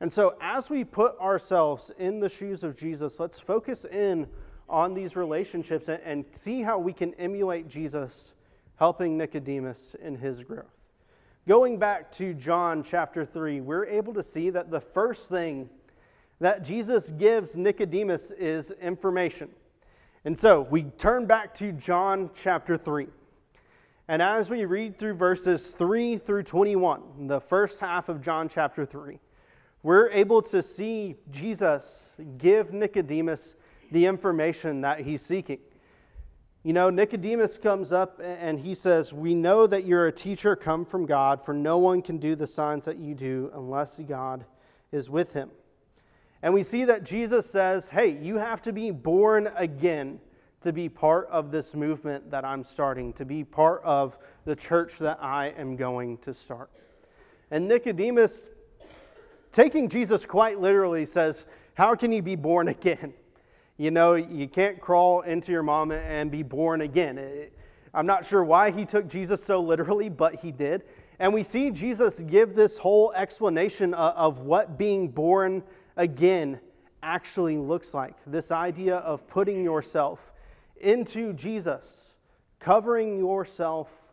And 0.00 0.12
so, 0.12 0.36
as 0.42 0.68
we 0.68 0.84
put 0.84 1.18
ourselves 1.18 1.90
in 1.98 2.20
the 2.20 2.28
shoes 2.28 2.62
of 2.62 2.78
Jesus, 2.78 3.18
let's 3.18 3.40
focus 3.40 3.86
in 3.86 4.26
on 4.68 4.92
these 4.92 5.16
relationships 5.16 5.88
and, 5.88 6.26
see 6.32 6.60
how 6.60 6.78
we 6.78 6.92
can 6.92 7.14
emulate 7.14 7.68
Jesus 7.68 8.34
helping 8.78 9.16
Nicodemus 9.16 9.96
in 10.02 10.16
his 10.16 10.44
growth. 10.44 10.66
Going 11.48 11.78
back 11.78 12.10
to 12.12 12.34
John 12.34 12.82
chapter 12.82 13.24
3, 13.24 13.60
we're 13.60 13.86
able 13.86 14.12
to 14.14 14.22
see 14.24 14.50
that 14.50 14.72
the 14.72 14.80
first 14.80 15.28
thing 15.28 15.70
that 16.40 16.64
Jesus 16.64 17.10
gives 17.10 17.56
Nicodemus 17.56 18.32
is 18.32 18.72
information. 18.72 19.50
And 20.24 20.36
so 20.36 20.62
we 20.62 20.82
turn 20.82 21.26
back 21.26 21.54
to 21.54 21.70
John 21.70 22.30
chapter 22.34 22.76
3. 22.76 23.06
And 24.08 24.20
as 24.20 24.50
we 24.50 24.64
read 24.64 24.98
through 24.98 25.14
verses 25.14 25.70
3 25.70 26.16
through 26.16 26.42
21, 26.42 27.28
the 27.28 27.40
first 27.40 27.78
half 27.78 28.08
of 28.08 28.20
John 28.20 28.48
chapter 28.48 28.84
3, 28.84 29.20
we're 29.84 30.10
able 30.10 30.42
to 30.42 30.60
see 30.64 31.14
Jesus 31.30 32.10
give 32.38 32.72
Nicodemus 32.72 33.54
the 33.92 34.06
information 34.06 34.80
that 34.80 34.98
he's 34.98 35.22
seeking. 35.22 35.60
You 36.66 36.72
know, 36.72 36.90
Nicodemus 36.90 37.58
comes 37.58 37.92
up 37.92 38.20
and 38.20 38.58
he 38.58 38.74
says, 38.74 39.12
We 39.12 39.36
know 39.36 39.68
that 39.68 39.84
you're 39.84 40.08
a 40.08 40.12
teacher 40.12 40.56
come 40.56 40.84
from 40.84 41.06
God, 41.06 41.44
for 41.44 41.54
no 41.54 41.78
one 41.78 42.02
can 42.02 42.18
do 42.18 42.34
the 42.34 42.48
signs 42.48 42.86
that 42.86 42.96
you 42.96 43.14
do 43.14 43.52
unless 43.54 44.00
God 44.00 44.44
is 44.90 45.08
with 45.08 45.32
him. 45.32 45.52
And 46.42 46.52
we 46.52 46.64
see 46.64 46.82
that 46.82 47.04
Jesus 47.04 47.48
says, 47.48 47.90
Hey, 47.90 48.18
you 48.20 48.38
have 48.38 48.62
to 48.62 48.72
be 48.72 48.90
born 48.90 49.48
again 49.54 50.18
to 50.62 50.72
be 50.72 50.88
part 50.88 51.28
of 51.28 51.52
this 51.52 51.72
movement 51.72 52.32
that 52.32 52.44
I'm 52.44 52.64
starting, 52.64 53.12
to 53.12 53.24
be 53.24 53.44
part 53.44 53.80
of 53.84 54.18
the 54.44 54.56
church 54.56 54.98
that 54.98 55.18
I 55.22 55.50
am 55.56 55.76
going 55.76 56.18
to 56.18 56.34
start. 56.34 56.72
And 57.48 57.68
Nicodemus, 57.68 58.50
taking 59.52 59.88
Jesus 59.88 60.26
quite 60.26 60.58
literally, 60.58 61.06
says, 61.06 61.46
How 61.74 61.94
can 61.94 62.10
you 62.10 62.22
be 62.22 62.34
born 62.34 62.66
again? 62.76 63.14
You 63.78 63.90
know, 63.90 64.14
you 64.14 64.48
can't 64.48 64.80
crawl 64.80 65.20
into 65.20 65.52
your 65.52 65.62
mom 65.62 65.92
and 65.92 66.30
be 66.30 66.42
born 66.42 66.80
again. 66.80 67.50
I'm 67.92 68.06
not 68.06 68.24
sure 68.24 68.42
why 68.42 68.70
he 68.70 68.84
took 68.86 69.06
Jesus 69.08 69.44
so 69.44 69.60
literally, 69.60 70.08
but 70.08 70.36
he 70.36 70.50
did. 70.50 70.84
And 71.18 71.32
we 71.32 71.42
see 71.42 71.70
Jesus 71.70 72.20
give 72.20 72.54
this 72.54 72.78
whole 72.78 73.12
explanation 73.12 73.92
of 73.94 74.40
what 74.40 74.78
being 74.78 75.08
born 75.08 75.62
again 75.96 76.60
actually 77.02 77.58
looks 77.58 77.92
like. 77.94 78.14
This 78.26 78.50
idea 78.50 78.96
of 78.96 79.26
putting 79.28 79.62
yourself 79.62 80.32
into 80.80 81.32
Jesus, 81.34 82.14
covering 82.58 83.18
yourself 83.18 84.12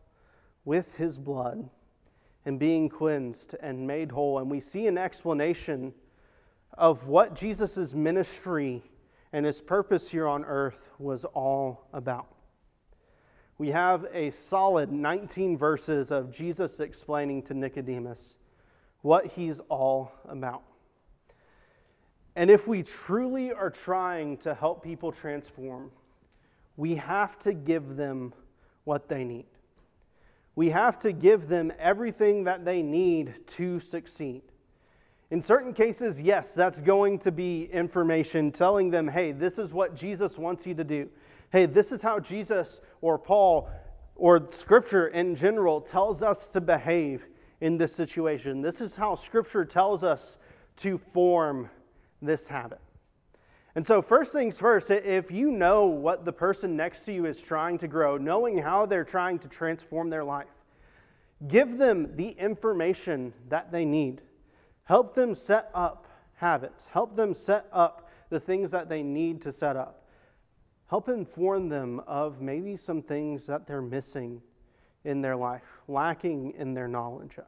with 0.66 0.96
his 0.98 1.18
blood, 1.18 1.70
and 2.46 2.60
being 2.60 2.90
cleansed 2.90 3.56
and 3.62 3.88
made 3.88 4.12
whole. 4.12 4.40
And 4.40 4.52
we 4.52 4.60
see 4.60 4.88
an 4.88 4.98
explanation 4.98 5.94
of 6.78 7.08
what 7.08 7.36
Jesus' 7.36 7.94
ministry 7.94 8.82
and 9.34 9.48
his 9.48 9.60
purpose 9.60 10.12
here 10.12 10.28
on 10.28 10.46
earth 10.46 10.92
was 11.00 11.26
all 11.26 11.88
about. 11.92 12.28
We 13.58 13.72
have 13.72 14.06
a 14.14 14.30
solid 14.30 14.92
19 14.92 15.58
verses 15.58 16.12
of 16.12 16.32
Jesus 16.32 16.80
explaining 16.80 17.42
to 17.44 17.56
Nicodemus 17.56 18.38
what 19.02 19.26
he's 19.26 19.60
all 19.70 20.12
about. 20.30 20.64
And 22.36 22.50
if 22.50 22.68
we 22.68 22.84
truly 22.84 23.52
are 23.52 23.70
trying 23.70 24.38
to 24.38 24.54
help 24.54 24.84
people 24.84 25.12
transform, 25.12 25.92
we 26.78 26.96
have 26.96 27.38
to 27.40 27.54
give 27.54 27.96
them 27.96 28.34
what 28.86 29.08
they 29.08 29.24
need. 29.24 29.46
We 30.56 30.70
have 30.70 31.00
to 31.00 31.12
give 31.12 31.48
them 31.48 31.72
everything 31.80 32.44
that 32.44 32.66
they 32.66 32.82
need 32.82 33.48
to 33.48 33.80
succeed. 33.80 34.44
In 35.34 35.42
certain 35.42 35.74
cases, 35.74 36.22
yes, 36.22 36.54
that's 36.54 36.80
going 36.80 37.18
to 37.18 37.32
be 37.32 37.64
information 37.74 38.52
telling 38.52 38.92
them, 38.92 39.08
hey, 39.08 39.32
this 39.32 39.58
is 39.58 39.74
what 39.74 39.96
Jesus 39.96 40.38
wants 40.38 40.68
you 40.68 40.76
to 40.76 40.84
do. 40.84 41.10
Hey, 41.52 41.66
this 41.66 41.92
is 41.92 42.04
how 42.04 42.20
Jesus 42.20 42.80
or 43.02 43.18
Paul 43.18 43.68
or 44.16 44.48
Scripture 44.52 45.08
in 45.08 45.34
general 45.34 45.82
tells 45.82 46.22
us 46.22 46.50
to 46.50 46.62
behave 46.62 47.26
in 47.62 47.80
this 47.80 47.96
situation. 47.96 48.62
This 48.62 48.80
is 48.80 48.96
how 48.96 49.16
Scripture 49.16 49.66
tells 49.66 50.04
us 50.04 50.38
to 50.76 51.00
form 51.00 51.68
this 52.22 52.48
habit. 52.48 52.80
And 53.74 53.84
so, 53.84 54.04
first 54.04 54.34
things 54.34 54.60
first, 54.60 54.92
if 54.92 55.32
you 55.32 55.50
know 55.50 55.88
what 55.88 56.26
the 56.26 56.34
person 56.34 56.78
next 56.78 57.06
to 57.06 57.12
you 57.12 57.26
is 57.26 57.42
trying 57.42 57.80
to 57.80 57.88
grow, 57.88 58.18
knowing 58.18 58.60
how 58.60 58.86
they're 58.86 59.04
trying 59.04 59.40
to 59.40 59.50
transform 59.50 60.12
their 60.12 60.24
life, 60.24 60.54
give 61.48 61.80
them 61.80 62.16
the 62.18 62.30
information 62.30 63.34
that 63.50 63.72
they 63.72 63.84
need. 63.84 64.22
Help 64.86 65.14
them 65.14 65.36
set 65.36 65.70
up 65.74 66.08
habits. 66.36 66.90
Help 66.90 67.16
them 67.16 67.34
set 67.34 67.68
up 67.72 68.10
the 68.30 68.40
things 68.40 68.72
that 68.72 68.90
they 68.90 69.04
need 69.04 69.42
to 69.42 69.52
set 69.52 69.76
up. 69.76 70.04
Help 70.88 71.10
inform 71.10 71.70
them 71.70 72.02
of 72.06 72.42
maybe 72.42 72.76
some 72.76 73.02
things 73.02 73.48
that 73.48 73.66
they're 73.66 73.82
missing 73.82 74.42
in 75.04 75.22
their 75.22 75.36
life, 75.36 75.82
lacking 75.88 76.54
in 76.58 76.74
their 76.74 76.88
knowledge 76.88 77.38
of. 77.38 77.46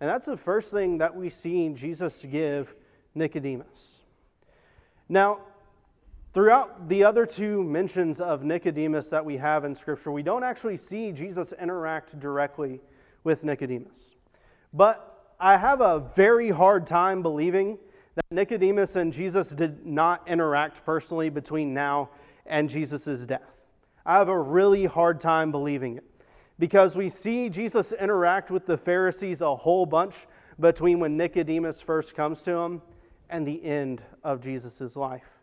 And 0.00 0.10
that's 0.10 0.26
the 0.26 0.36
first 0.36 0.70
thing 0.70 0.98
that 0.98 1.14
we 1.14 1.30
see 1.30 1.68
Jesus 1.70 2.24
give 2.24 2.74
Nicodemus. 3.14 4.00
Now, 5.08 5.40
throughout 6.34 6.88
the 6.88 7.04
other 7.04 7.24
two 7.24 7.62
mentions 7.62 8.20
of 8.20 8.44
Nicodemus 8.44 9.08
that 9.10 9.24
we 9.24 9.38
have 9.38 9.64
in 9.64 9.74
Scripture, 9.74 10.12
we 10.12 10.22
don't 10.22 10.44
actually 10.44 10.76
see 10.76 11.12
Jesus 11.12 11.52
interact 11.52 12.18
directly 12.20 12.80
with 13.24 13.42
Nicodemus. 13.42 14.10
But 14.72 15.15
I 15.38 15.58
have 15.58 15.82
a 15.82 16.00
very 16.14 16.48
hard 16.48 16.86
time 16.86 17.22
believing 17.22 17.78
that 18.14 18.24
Nicodemus 18.30 18.96
and 18.96 19.12
Jesus 19.12 19.50
did 19.50 19.84
not 19.84 20.26
interact 20.26 20.84
personally 20.86 21.28
between 21.28 21.74
now 21.74 22.08
and 22.46 22.70
Jesus' 22.70 23.26
death. 23.26 23.66
I 24.06 24.16
have 24.16 24.28
a 24.28 24.38
really 24.38 24.86
hard 24.86 25.20
time 25.20 25.50
believing 25.50 25.98
it 25.98 26.04
because 26.58 26.96
we 26.96 27.10
see 27.10 27.50
Jesus 27.50 27.92
interact 27.92 28.50
with 28.50 28.64
the 28.64 28.78
Pharisees 28.78 29.42
a 29.42 29.54
whole 29.54 29.84
bunch 29.84 30.26
between 30.58 31.00
when 31.00 31.18
Nicodemus 31.18 31.82
first 31.82 32.14
comes 32.14 32.42
to 32.44 32.56
him 32.56 32.80
and 33.28 33.46
the 33.46 33.62
end 33.62 34.02
of 34.24 34.40
Jesus' 34.40 34.96
life. 34.96 35.40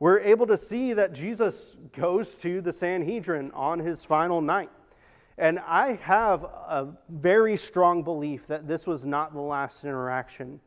We're 0.00 0.18
able 0.18 0.48
to 0.48 0.58
see 0.58 0.94
that 0.94 1.12
Jesus 1.12 1.76
goes 1.92 2.34
to 2.38 2.60
the 2.60 2.72
Sanhedrin 2.72 3.52
on 3.52 3.78
his 3.78 4.04
final 4.04 4.40
night. 4.40 4.70
And 5.38 5.58
I 5.60 5.94
have 6.02 6.44
a 6.44 6.94
very 7.08 7.56
strong 7.56 8.02
belief 8.02 8.46
that 8.48 8.68
this 8.68 8.86
was 8.86 9.06
not 9.06 9.32
the 9.32 9.40
last 9.40 9.84
interaction 9.84 10.60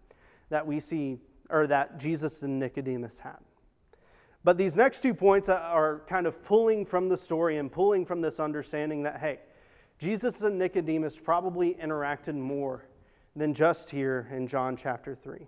that 0.50 0.66
we 0.66 0.80
see, 0.80 1.20
or 1.50 1.68
that 1.68 2.00
Jesus 2.00 2.42
and 2.42 2.60
Nicodemus 2.60 3.20
had. 3.20 3.38
But 4.44 4.58
these 4.58 4.76
next 4.76 5.02
two 5.02 5.14
points 5.14 5.50
are 5.50 6.04
kind 6.08 6.28
of 6.28 6.44
pulling 6.44 6.86
from 6.86 7.10
the 7.10 7.18
story 7.18 7.58
and 7.58 7.72
pulling 7.72 8.06
from 8.06 8.22
this 8.22 8.40
understanding 8.40 9.04
that, 9.04 9.20
hey, 9.20 9.40
Jesus 9.98 10.42
and 10.42 10.60
Nicodemus 10.60 11.20
probably 11.20 11.76
interacted 11.76 12.36
more 12.36 12.88
than 13.36 13.54
just 13.54 13.90
here 13.90 14.28
in 14.32 14.48
John 14.48 14.78
chapter 14.78 15.16
3. 15.16 15.48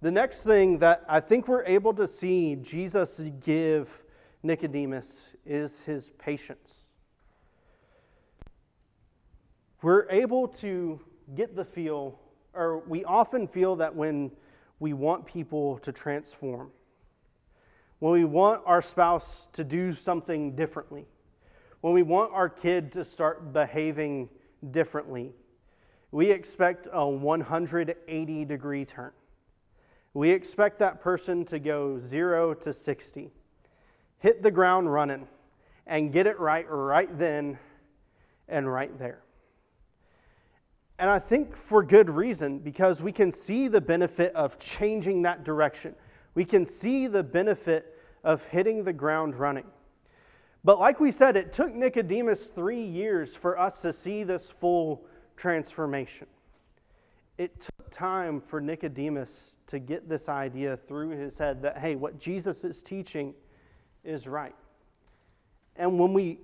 The 0.00 0.10
next 0.10 0.42
thing 0.44 0.78
that 0.78 1.04
I 1.08 1.20
think 1.20 1.46
we're 1.46 1.64
able 1.64 1.94
to 1.94 2.08
see 2.08 2.56
Jesus 2.56 3.20
give 3.40 4.02
Nicodemus 4.42 5.36
is 5.46 5.82
his 5.82 6.10
patience 6.18 6.81
we're 9.82 10.06
able 10.10 10.46
to 10.46 11.00
get 11.34 11.56
the 11.56 11.64
feel, 11.64 12.18
or 12.54 12.78
we 12.86 13.04
often 13.04 13.46
feel 13.48 13.76
that 13.76 13.94
when 13.94 14.30
we 14.78 14.92
want 14.92 15.26
people 15.26 15.78
to 15.78 15.92
transform, 15.92 16.70
when 17.98 18.12
we 18.12 18.24
want 18.24 18.62
our 18.64 18.80
spouse 18.80 19.48
to 19.52 19.64
do 19.64 19.92
something 19.92 20.54
differently, 20.54 21.06
when 21.80 21.92
we 21.92 22.02
want 22.02 22.32
our 22.32 22.48
kid 22.48 22.92
to 22.92 23.04
start 23.04 23.52
behaving 23.52 24.28
differently, 24.70 25.32
we 26.12 26.30
expect 26.30 26.86
a 26.92 27.08
180 27.08 28.44
degree 28.44 28.84
turn. 28.84 29.12
We 30.14 30.30
expect 30.30 30.78
that 30.78 31.00
person 31.00 31.44
to 31.46 31.58
go 31.58 31.98
zero 31.98 32.54
to 32.54 32.72
60, 32.72 33.32
hit 34.18 34.42
the 34.42 34.50
ground 34.50 34.92
running, 34.92 35.26
and 35.86 36.12
get 36.12 36.26
it 36.26 36.38
right 36.38 36.66
right 36.68 37.18
then 37.18 37.58
and 38.46 38.70
right 38.70 38.96
there. 38.98 39.22
And 41.02 41.10
I 41.10 41.18
think 41.18 41.56
for 41.56 41.82
good 41.82 42.08
reason, 42.08 42.60
because 42.60 43.02
we 43.02 43.10
can 43.10 43.32
see 43.32 43.66
the 43.66 43.80
benefit 43.80 44.32
of 44.36 44.56
changing 44.60 45.22
that 45.22 45.42
direction. 45.42 45.96
We 46.36 46.44
can 46.44 46.64
see 46.64 47.08
the 47.08 47.24
benefit 47.24 47.98
of 48.22 48.46
hitting 48.46 48.84
the 48.84 48.92
ground 48.92 49.34
running. 49.34 49.64
But 50.62 50.78
like 50.78 51.00
we 51.00 51.10
said, 51.10 51.36
it 51.36 51.52
took 51.52 51.74
Nicodemus 51.74 52.46
three 52.46 52.84
years 52.84 53.34
for 53.34 53.58
us 53.58 53.80
to 53.80 53.92
see 53.92 54.22
this 54.22 54.48
full 54.48 55.04
transformation. 55.36 56.28
It 57.36 57.58
took 57.58 57.90
time 57.90 58.40
for 58.40 58.60
Nicodemus 58.60 59.58
to 59.66 59.80
get 59.80 60.08
this 60.08 60.28
idea 60.28 60.76
through 60.76 61.18
his 61.18 61.36
head 61.36 61.62
that, 61.62 61.78
hey, 61.78 61.96
what 61.96 62.20
Jesus 62.20 62.62
is 62.62 62.80
teaching 62.80 63.34
is 64.04 64.28
right. 64.28 64.54
And 65.74 65.98
when 65.98 66.12
we 66.12 66.38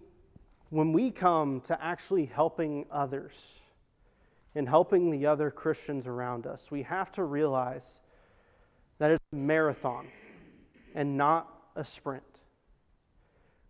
when 0.71 0.93
we 0.93 1.13
come 1.13 1.61
to 1.61 1.81
actually 1.81 2.25
helping 2.27 2.87
others 2.91 3.61
and 4.59 4.69
helping 4.69 5.09
the 5.09 5.25
other 5.25 5.53
Christians 5.53 6.09
around 6.09 6.45
us, 6.45 6.69
we 6.69 6.83
have 6.83 7.13
to 7.13 7.23
realize 7.23 8.01
that 8.99 9.13
it's 9.13 9.25
a 9.33 9.37
marathon 9.37 10.09
and 10.97 11.17
not 11.17 11.49
a 11.77 11.85
sprint. 11.85 12.41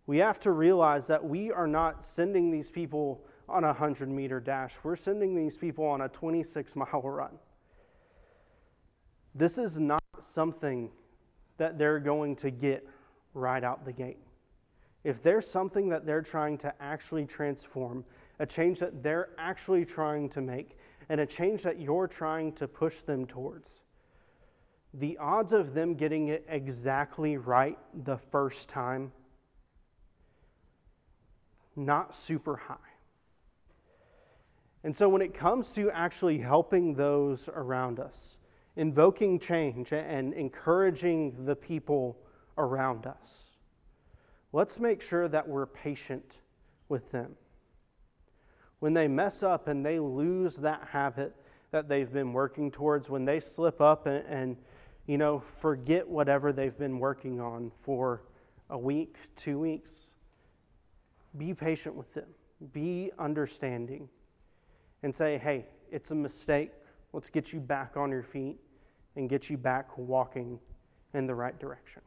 We 0.07 0.17
have 0.17 0.39
to 0.39 0.51
realize 0.51 1.05
that 1.05 1.23
we 1.23 1.51
are 1.51 1.67
not 1.67 2.03
sending 2.03 2.49
these 2.49 2.71
people 2.71 3.23
on 3.47 3.63
a 3.63 3.67
100 3.67 4.09
meter 4.09 4.39
dash, 4.39 4.77
we're 4.83 4.95
sending 4.95 5.35
these 5.35 5.59
people 5.59 5.85
on 5.85 6.01
a 6.01 6.09
26 6.09 6.75
mile 6.75 7.01
run. 7.03 7.37
This 9.35 9.59
is 9.59 9.79
not 9.79 10.03
something 10.19 10.89
that 11.57 11.77
they're 11.77 11.99
going 11.99 12.35
to 12.37 12.49
get 12.49 12.87
right 13.35 13.63
out 13.63 13.85
the 13.85 13.93
gate. 13.93 14.17
If 15.03 15.21
there's 15.21 15.47
something 15.47 15.89
that 15.89 16.07
they're 16.07 16.23
trying 16.23 16.57
to 16.59 16.73
actually 16.81 17.25
transform, 17.25 18.03
a 18.39 18.45
change 18.45 18.79
that 18.79 19.03
they're 19.03 19.29
actually 19.37 19.85
trying 19.85 20.29
to 20.29 20.41
make, 20.41 20.78
and 21.09 21.19
a 21.19 21.25
change 21.25 21.63
that 21.63 21.81
you're 21.81 22.07
trying 22.07 22.53
to 22.53 22.67
push 22.67 22.99
them 22.99 23.25
towards, 23.25 23.81
the 24.93 25.17
odds 25.17 25.51
of 25.51 25.73
them 25.73 25.95
getting 25.95 26.29
it 26.29 26.45
exactly 26.47 27.37
right 27.37 27.77
the 28.05 28.17
first 28.17 28.69
time, 28.69 29.11
not 31.75 32.15
super 32.15 32.55
high. 32.55 32.75
And 34.83 34.95
so, 34.95 35.09
when 35.09 35.21
it 35.21 35.33
comes 35.33 35.73
to 35.75 35.91
actually 35.91 36.37
helping 36.37 36.93
those 36.93 37.49
around 37.49 37.99
us, 37.99 38.37
invoking 38.75 39.39
change 39.39 39.91
and 39.91 40.33
encouraging 40.33 41.45
the 41.45 41.55
people 41.55 42.17
around 42.57 43.05
us, 43.05 43.47
let's 44.53 44.79
make 44.79 45.01
sure 45.01 45.27
that 45.27 45.47
we're 45.47 45.65
patient 45.65 46.39
with 46.87 47.11
them. 47.11 47.35
When 48.79 48.93
they 48.93 49.07
mess 49.07 49.43
up 49.43 49.67
and 49.67 49.85
they 49.85 49.99
lose 49.99 50.57
that 50.57 50.89
habit 50.91 51.35
that 51.71 51.89
they've 51.89 52.11
been 52.11 52.33
working 52.33 52.71
towards, 52.71 53.09
when 53.09 53.25
they 53.25 53.39
slip 53.39 53.81
up 53.81 54.07
and, 54.07 54.25
and 54.27 54.57
you 55.05 55.17
know, 55.17 55.39
forget 55.39 56.07
whatever 56.07 56.53
they've 56.53 56.77
been 56.77 56.99
working 56.99 57.41
on 57.41 57.71
for 57.81 58.23
a 58.69 58.77
week, 58.77 59.17
two 59.35 59.59
weeks, 59.59 60.11
be 61.37 61.53
patient 61.53 61.95
with 61.95 62.13
them. 62.13 62.27
Be 62.73 63.11
understanding 63.17 64.09
and 65.03 65.13
say, 65.13 65.37
hey, 65.37 65.65
it's 65.91 66.11
a 66.11 66.15
mistake. 66.15 66.71
Let's 67.13 67.29
get 67.29 67.53
you 67.53 67.59
back 67.59 67.97
on 67.97 68.11
your 68.11 68.23
feet 68.23 68.57
and 69.15 69.29
get 69.29 69.49
you 69.49 69.57
back 69.57 69.97
walking 69.97 70.59
in 71.13 71.25
the 71.25 71.35
right 71.35 71.57
direction. 71.59 72.01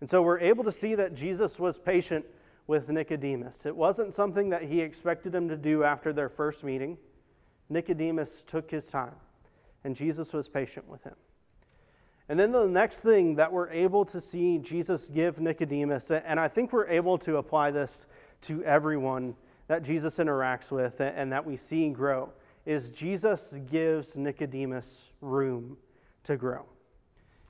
And 0.00 0.08
so 0.08 0.22
we're 0.22 0.40
able 0.40 0.64
to 0.64 0.72
see 0.72 0.94
that 0.94 1.14
Jesus 1.14 1.58
was 1.58 1.78
patient 1.78 2.24
with 2.68 2.88
Nicodemus. 2.88 3.66
It 3.66 3.74
wasn't 3.74 4.14
something 4.14 4.50
that 4.50 4.62
he 4.62 4.80
expected 4.80 5.34
him 5.34 5.48
to 5.48 5.56
do 5.56 5.82
after 5.82 6.12
their 6.12 6.28
first 6.28 6.62
meeting. 6.62 6.98
Nicodemus 7.68 8.44
took 8.44 8.70
his 8.70 8.86
time, 8.86 9.16
and 9.82 9.96
Jesus 9.96 10.32
was 10.32 10.48
patient 10.48 10.86
with 10.86 11.02
him. 11.02 11.16
And 12.28 12.38
then 12.38 12.52
the 12.52 12.66
next 12.66 13.02
thing 13.02 13.36
that 13.36 13.52
we're 13.52 13.70
able 13.70 14.04
to 14.04 14.20
see 14.20 14.58
Jesus 14.58 15.08
give 15.08 15.40
Nicodemus, 15.40 16.10
and 16.10 16.38
I 16.38 16.46
think 16.46 16.72
we're 16.72 16.86
able 16.86 17.16
to 17.18 17.38
apply 17.38 17.70
this 17.70 18.06
to 18.42 18.62
everyone 18.64 19.34
that 19.66 19.82
Jesus 19.82 20.18
interacts 20.18 20.70
with 20.70 21.00
and 21.00 21.32
that 21.32 21.44
we 21.46 21.56
see 21.56 21.88
grow 21.88 22.32
is 22.66 22.90
Jesus 22.90 23.58
gives 23.70 24.16
Nicodemus 24.16 25.08
room 25.22 25.78
to 26.24 26.36
grow. 26.36 26.66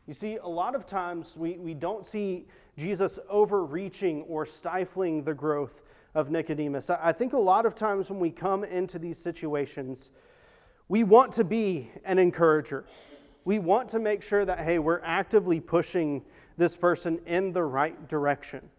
You 0.09 0.15
see, 0.15 0.37
a 0.37 0.49
lot 0.49 0.75
of 0.75 0.87
times 0.87 1.35
we, 1.37 1.59
we 1.59 1.75
don't 1.75 2.07
see 2.07 2.47
Jesus 2.79 3.19
overreaching 3.29 4.23
or 4.23 4.47
stifling 4.47 5.23
the 5.23 5.35
growth 5.35 5.83
of 6.15 6.31
Nicodemus. 6.31 6.89
I 6.89 7.13
think 7.13 7.35
a 7.35 7.39
lot 7.39 7.67
of 7.67 7.75
times 7.75 8.09
when 8.09 8.19
we 8.19 8.31
come 8.31 8.65
into 8.65 8.99
these 8.99 9.19
situations, 9.19 10.09
we 10.89 11.05
want 11.05 11.35
to 11.35 11.45
be 11.45 11.91
an 12.07 12.19
encourager. 12.19 12.87
We 13.45 13.59
want 13.59 13.91
to 13.91 13.99
make 13.99 14.23
sure 14.23 14.47
that, 14.47 14.61
hey, 14.61 14.79
we're 14.79 15.03
actively 15.05 15.61
pushing 15.61 16.25
this 16.57 16.75
person 16.75 17.21
in 17.27 17.53
the 17.53 17.65
right 17.65 18.09
direction. 18.09 18.71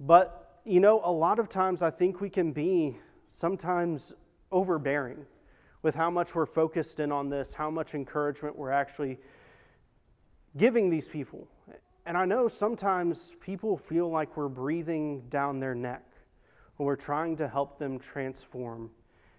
But 0.00 0.62
you 0.64 0.80
know, 0.80 1.00
a 1.04 1.12
lot 1.12 1.38
of 1.38 1.48
times 1.48 1.80
I 1.80 1.90
think 1.90 2.20
we 2.20 2.28
can 2.28 2.50
be 2.50 2.98
sometimes 3.28 4.14
overbearing 4.50 5.26
with 5.82 5.94
how 5.94 6.10
much 6.10 6.34
we're 6.34 6.44
focused 6.44 6.98
in 6.98 7.12
on 7.12 7.28
this, 7.30 7.54
how 7.54 7.70
much 7.70 7.94
encouragement 7.94 8.58
we're 8.58 8.72
actually 8.72 9.20
giving 10.56 10.90
these 10.90 11.08
people. 11.08 11.48
And 12.04 12.16
I 12.16 12.24
know 12.24 12.48
sometimes 12.48 13.34
people 13.40 13.76
feel 13.76 14.08
like 14.08 14.36
we're 14.36 14.48
breathing 14.48 15.22
down 15.28 15.58
their 15.60 15.74
neck 15.74 16.04
when 16.76 16.86
we're 16.86 16.96
trying 16.96 17.36
to 17.36 17.48
help 17.48 17.78
them 17.78 17.98
transform 17.98 18.90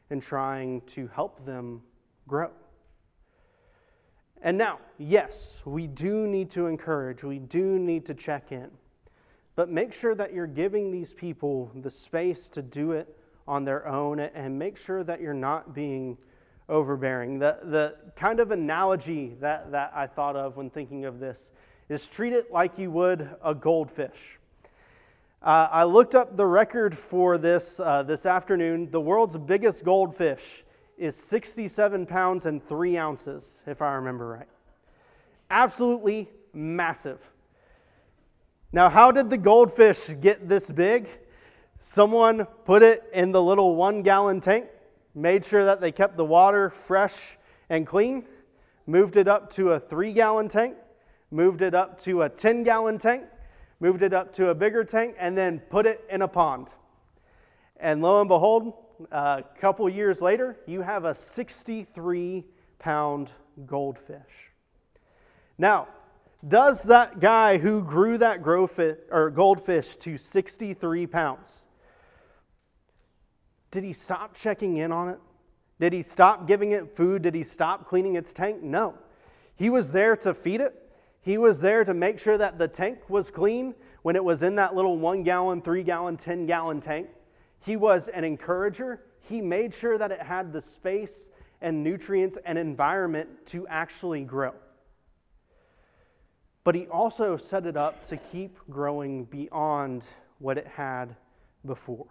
and 0.09 0.21
trying 0.21 0.81
to 0.81 1.07
help 1.07 1.45
them 1.45 1.81
grow. 2.27 2.51
And 4.41 4.57
now, 4.57 4.79
yes, 4.97 5.61
we 5.65 5.87
do 5.87 6.27
need 6.27 6.49
to 6.51 6.67
encourage, 6.67 7.23
we 7.23 7.39
do 7.39 7.79
need 7.79 8.05
to 8.05 8.13
check 8.13 8.51
in. 8.51 8.69
But 9.55 9.69
make 9.69 9.91
sure 9.91 10.13
that 10.13 10.33
you're 10.33 10.45
giving 10.45 10.91
these 10.91 11.13
people 11.13 11.71
the 11.73 11.89
space 11.89 12.47
to 12.49 12.61
do 12.61 12.91
it 12.91 13.17
on 13.47 13.65
their 13.65 13.87
own 13.87 14.19
and 14.19 14.59
make 14.59 14.77
sure 14.77 15.03
that 15.03 15.19
you're 15.19 15.33
not 15.33 15.73
being 15.73 16.17
overbearing. 16.69 17.39
The, 17.39 17.59
the 17.63 17.95
kind 18.15 18.39
of 18.39 18.51
analogy 18.51 19.35
that, 19.39 19.71
that 19.71 19.91
I 19.95 20.07
thought 20.07 20.35
of 20.35 20.57
when 20.57 20.69
thinking 20.69 21.05
of 21.05 21.19
this 21.19 21.49
is 21.89 22.07
treat 22.07 22.33
it 22.33 22.51
like 22.51 22.77
you 22.77 22.91
would 22.91 23.29
a 23.43 23.55
goldfish. 23.55 24.39
Uh, 25.41 25.67
I 25.71 25.83
looked 25.83 26.15
up 26.15 26.35
the 26.35 26.45
record 26.45 26.97
for 26.97 27.37
this 27.37 27.79
uh, 27.79 28.03
this 28.03 28.25
afternoon. 28.25 28.89
The 28.89 28.99
world's 28.99 29.37
biggest 29.37 29.85
goldfish 29.85 30.63
is 30.97 31.15
67 31.15 32.05
pounds 32.07 32.45
and 32.45 32.61
3 32.61 32.97
ounces, 32.97 33.63
if 33.67 33.81
I 33.81 33.93
remember 33.93 34.27
right. 34.27 34.47
Absolutely 35.49 36.27
massive. 36.53 37.31
Now, 38.71 38.89
how 38.89 39.11
did 39.11 39.29
the 39.29 39.37
goldfish 39.37 40.09
get 40.19 40.49
this 40.49 40.71
big? 40.71 41.07
Someone 41.79 42.45
put 42.65 42.81
it 42.81 43.03
in 43.13 43.31
the 43.31 43.41
little 43.41 43.75
one 43.75 44.01
gallon 44.01 44.41
tank, 44.41 44.65
made 45.17 45.43
sure 45.43 45.65
that 45.65 45.81
they 45.81 45.91
kept 45.91 46.15
the 46.15 46.25
water 46.25 46.69
fresh 46.69 47.37
and 47.69 47.87
clean, 47.87 48.23
moved 48.85 49.17
it 49.17 49.27
up 49.27 49.49
to 49.49 49.71
a 49.71 49.79
three 49.79 50.13
gallon 50.13 50.47
tank, 50.47 50.75
moved 51.31 51.61
it 51.61 51.73
up 51.73 51.99
to 51.99 52.21
a 52.21 52.29
10 52.29 52.63
gallon 52.63 52.99
tank, 52.99 53.25
moved 53.79 54.03
it 54.03 54.13
up 54.13 54.31
to 54.33 54.49
a 54.49 54.55
bigger 54.55 54.83
tank, 54.83 55.15
and 55.17 55.35
then 55.35 55.59
put 55.59 55.85
it 55.87 56.05
in 56.09 56.21
a 56.21 56.27
pond. 56.27 56.67
And 57.77 58.01
lo 58.01 58.21
and 58.21 58.29
behold, 58.29 58.73
a 59.11 59.43
couple 59.59 59.89
years 59.89 60.21
later, 60.21 60.57
you 60.67 60.81
have 60.81 61.03
a 61.03 61.13
63 61.13 62.45
pound 62.79 63.31
goldfish. 63.65 64.51
Now, 65.57 65.87
does 66.47 66.83
that 66.83 67.19
guy 67.19 67.57
who 67.57 67.81
grew 67.83 68.19
that 68.19 68.45
or 69.11 69.31
goldfish 69.31 69.95
to 69.97 70.17
63 70.17 71.07
pounds, 71.07 71.65
did 73.77 73.83
he 73.83 73.93
stop 73.93 74.33
checking 74.33 74.77
in 74.77 74.91
on 74.91 75.07
it? 75.07 75.19
Did 75.79 75.93
he 75.93 76.01
stop 76.01 76.47
giving 76.47 76.71
it 76.71 76.95
food? 76.95 77.21
Did 77.21 77.35
he 77.35 77.43
stop 77.43 77.87
cleaning 77.87 78.15
its 78.15 78.33
tank? 78.33 78.63
No. 78.63 78.95
He 79.55 79.69
was 79.69 79.91
there 79.91 80.15
to 80.17 80.33
feed 80.33 80.61
it. 80.61 80.73
He 81.21 81.37
was 81.37 81.61
there 81.61 81.83
to 81.83 81.93
make 81.93 82.17
sure 82.17 82.39
that 82.39 82.57
the 82.57 82.67
tank 82.67 83.07
was 83.07 83.29
clean 83.29 83.75
when 84.01 84.15
it 84.15 84.23
was 84.23 84.41
in 84.41 84.55
that 84.55 84.73
little 84.73 84.97
one 84.97 85.21
gallon, 85.21 85.61
three 85.61 85.83
gallon, 85.83 86.17
10 86.17 86.47
gallon 86.47 86.81
tank. 86.81 87.07
He 87.59 87.77
was 87.77 88.07
an 88.07 88.23
encourager. 88.23 89.03
He 89.21 89.41
made 89.41 89.75
sure 89.75 89.99
that 89.99 90.11
it 90.11 90.23
had 90.23 90.51
the 90.51 90.61
space 90.61 91.29
and 91.61 91.83
nutrients 91.83 92.39
and 92.45 92.57
environment 92.57 93.29
to 93.47 93.67
actually 93.67 94.23
grow 94.23 94.55
but 96.63 96.75
he 96.75 96.85
also 96.87 97.37
set 97.37 97.65
it 97.65 97.77
up 97.77 98.05
to 98.05 98.17
keep 98.17 98.57
growing 98.69 99.23
beyond 99.23 100.03
what 100.39 100.57
it 100.57 100.67
had 100.67 101.15
before. 101.65 102.07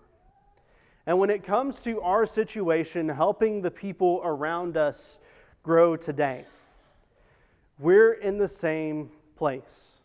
And 1.07 1.19
when 1.21 1.31
it 1.31 1.45
comes 1.45 1.83
to 1.83 2.01
our 2.01 2.27
situation, 2.27 3.09
helping 3.09 3.63
the 3.63 3.71
people 3.71 4.21
around 4.25 4.77
us 4.77 5.19
grow 5.63 5.97
today, 5.97 6.45
we're 7.79 8.13
in 8.13 8.39
the 8.39 8.49
same 8.49 9.11
place. 9.37 9.99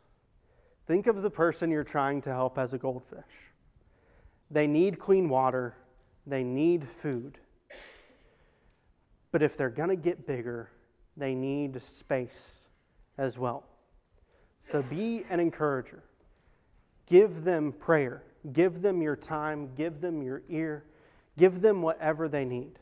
Think 0.85 1.07
of 1.07 1.21
the 1.21 1.29
person 1.29 1.71
you're 1.71 1.83
trying 1.83 2.21
to 2.21 2.29
help 2.29 2.57
as 2.57 2.73
a 2.73 2.77
goldfish. 2.77 3.51
They 4.51 4.67
need 4.67 4.99
clean 4.99 5.29
water, 5.29 5.75
they 6.27 6.43
need 6.43 6.87
food. 6.87 7.39
But 9.31 9.41
if 9.41 9.55
they're 9.55 9.69
going 9.69 9.89
to 9.89 9.95
get 9.95 10.27
bigger, 10.27 10.69
they 11.15 11.33
need 11.33 11.81
space 11.81 12.67
as 13.17 13.39
well. 13.39 13.63
So 14.59 14.83
be 14.83 15.25
an 15.29 15.39
encourager. 15.39 16.03
Give 17.05 17.43
them 17.43 17.71
prayer. 17.71 18.23
Give 18.53 18.81
them 18.81 19.01
your 19.01 19.15
time. 19.15 19.69
Give 19.75 20.01
them 20.01 20.21
your 20.21 20.43
ear. 20.49 20.83
Give 21.37 21.61
them 21.61 21.81
whatever 21.81 22.27
they 22.27 22.45
need. 22.45 22.79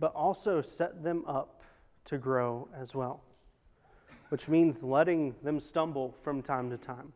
But 0.00 0.14
also 0.14 0.60
set 0.60 1.02
them 1.02 1.24
up 1.26 1.62
to 2.06 2.18
grow 2.18 2.68
as 2.76 2.94
well, 2.94 3.22
which 4.28 4.48
means 4.48 4.82
letting 4.82 5.34
them 5.42 5.60
stumble 5.60 6.14
from 6.20 6.42
time 6.42 6.68
to 6.70 6.76
time, 6.76 7.12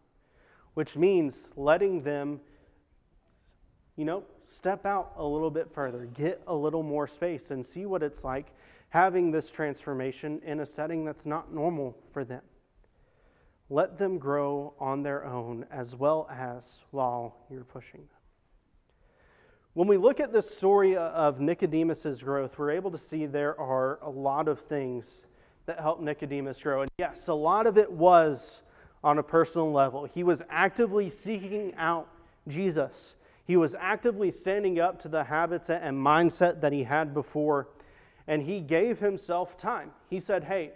which 0.75 0.97
means 0.97 1.51
letting 1.57 2.03
them, 2.03 2.41
you 3.97 4.05
know, 4.05 4.25
step 4.47 4.87
out 4.87 5.13
a 5.17 5.25
little 5.25 5.51
bit 5.51 5.71
further, 5.71 6.07
get 6.07 6.41
a 6.47 6.55
little 6.55 6.83
more 6.83 7.07
space, 7.07 7.51
and 7.51 7.67
see 7.67 7.85
what 7.85 8.03
it's 8.03 8.25
like 8.25 8.55
having 8.91 9.31
this 9.31 9.51
transformation 9.51 10.41
in 10.45 10.61
a 10.61 10.67
setting 10.67 11.05
that's 11.05 11.27
not 11.27 11.53
normal 11.53 11.97
for 12.13 12.25
them. 12.25 12.43
Let 13.69 13.99
them 13.99 14.19
grow 14.19 14.73
on 14.79 15.03
their 15.03 15.27
own 15.27 15.67
as 15.71 15.95
well 15.95 16.27
as 16.31 16.81
while 16.91 17.37
you're 17.51 17.65
pushing 17.65 18.01
them. 18.01 18.18
When 19.75 19.87
we 19.87 19.97
look 19.97 20.19
at 20.19 20.33
this 20.33 20.51
story 20.57 20.97
of 20.97 21.41
Nicodemus's 21.41 22.23
growth, 22.23 22.59
we're 22.59 22.71
able 22.71 22.91
to 22.91 22.99
see 22.99 23.27
there 23.27 23.59
are 23.61 23.99
a 24.03 24.11
lot 24.11 24.49
of 24.49 24.59
things 24.59 25.23
that 25.67 25.79
helped 25.79 26.03
Nicodemus 26.03 26.63
grow. 26.63 26.83
And 26.83 26.91
yes, 26.99 27.29
a 27.29 27.35
lot 27.35 27.67
of 27.67 27.77
it 27.77 27.93
was 27.93 28.63
on 29.05 29.19
a 29.19 29.23
personal 29.23 29.71
level. 29.71 30.05
He 30.07 30.25
was 30.25 30.43
actively 30.49 31.11
seeking 31.11 31.75
out 31.77 32.09
Jesus. 32.49 33.15
He 33.45 33.57
was 33.57 33.77
actively 33.79 34.31
standing 34.31 34.81
up 34.81 34.99
to 35.01 35.09
the 35.09 35.25
habits 35.25 35.71
and 35.71 35.97
mindset 35.97 36.61
that 36.63 36.73
he 36.73 36.85
had 36.85 37.13
before, 37.13 37.69
and 38.27 38.43
he 38.43 38.61
gave 38.61 38.99
himself 38.99 39.57
time. 39.59 39.93
He 40.09 40.19
said, 40.19 40.45
Hey, 40.45 40.73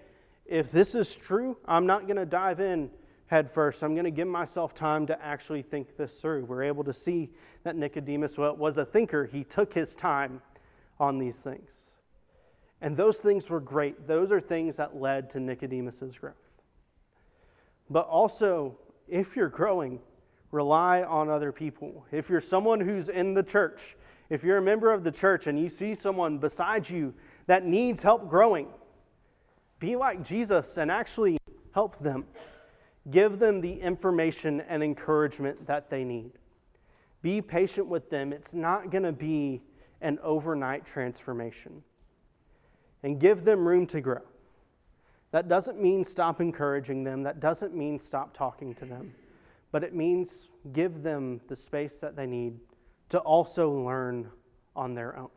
if 0.46 0.70
this 0.70 0.94
is 0.94 1.16
true, 1.16 1.56
I'm 1.66 1.86
not 1.86 2.02
going 2.02 2.16
to 2.16 2.26
dive 2.26 2.60
in 2.60 2.90
head 3.32 3.50
first. 3.50 3.82
I'm 3.82 3.94
going 3.94 4.04
to 4.04 4.10
give 4.10 4.28
myself 4.28 4.74
time 4.74 5.06
to 5.06 5.24
actually 5.24 5.62
think 5.62 5.96
this 5.96 6.20
through. 6.20 6.44
We're 6.44 6.64
able 6.64 6.84
to 6.84 6.92
see 6.92 7.30
that 7.64 7.76
Nicodemus 7.76 8.36
was 8.36 8.76
a 8.76 8.84
thinker. 8.84 9.24
He 9.24 9.42
took 9.42 9.72
his 9.72 9.96
time 9.96 10.42
on 11.00 11.16
these 11.16 11.40
things. 11.40 11.86
And 12.82 12.94
those 12.94 13.20
things 13.20 13.48
were 13.48 13.58
great. 13.58 14.06
Those 14.06 14.32
are 14.32 14.40
things 14.40 14.76
that 14.76 15.00
led 15.00 15.30
to 15.30 15.40
Nicodemus's 15.40 16.18
growth. 16.18 16.34
But 17.88 18.06
also, 18.06 18.76
if 19.08 19.34
you're 19.34 19.48
growing, 19.48 20.00
rely 20.50 21.02
on 21.02 21.30
other 21.30 21.52
people. 21.52 22.04
If 22.12 22.28
you're 22.28 22.42
someone 22.42 22.80
who's 22.80 23.08
in 23.08 23.32
the 23.32 23.42
church, 23.42 23.96
if 24.28 24.44
you're 24.44 24.58
a 24.58 24.62
member 24.62 24.92
of 24.92 25.04
the 25.04 25.10
church 25.10 25.46
and 25.46 25.58
you 25.58 25.70
see 25.70 25.94
someone 25.94 26.36
beside 26.36 26.90
you 26.90 27.14
that 27.46 27.64
needs 27.64 28.02
help 28.02 28.28
growing, 28.28 28.68
be 29.78 29.96
like 29.96 30.22
Jesus 30.22 30.76
and 30.76 30.90
actually 30.90 31.38
help 31.72 31.98
them. 31.98 32.26
Give 33.10 33.38
them 33.38 33.60
the 33.60 33.80
information 33.80 34.60
and 34.60 34.82
encouragement 34.82 35.66
that 35.66 35.90
they 35.90 36.04
need. 36.04 36.32
Be 37.20 37.40
patient 37.40 37.88
with 37.88 38.10
them. 38.10 38.32
It's 38.32 38.54
not 38.54 38.90
going 38.90 39.04
to 39.04 39.12
be 39.12 39.62
an 40.00 40.18
overnight 40.22 40.84
transformation. 40.84 41.82
And 43.02 43.18
give 43.18 43.44
them 43.44 43.66
room 43.66 43.86
to 43.88 44.00
grow. 44.00 44.22
That 45.32 45.48
doesn't 45.48 45.80
mean 45.80 46.04
stop 46.04 46.40
encouraging 46.40 47.04
them, 47.04 47.22
that 47.22 47.40
doesn't 47.40 47.74
mean 47.74 47.98
stop 47.98 48.34
talking 48.34 48.74
to 48.74 48.84
them, 48.84 49.14
but 49.70 49.82
it 49.82 49.94
means 49.94 50.48
give 50.72 51.02
them 51.02 51.40
the 51.48 51.56
space 51.56 51.98
that 52.00 52.16
they 52.16 52.26
need 52.26 52.60
to 53.08 53.18
also 53.18 53.70
learn 53.70 54.30
on 54.76 54.94
their 54.94 55.18
own. 55.18 55.30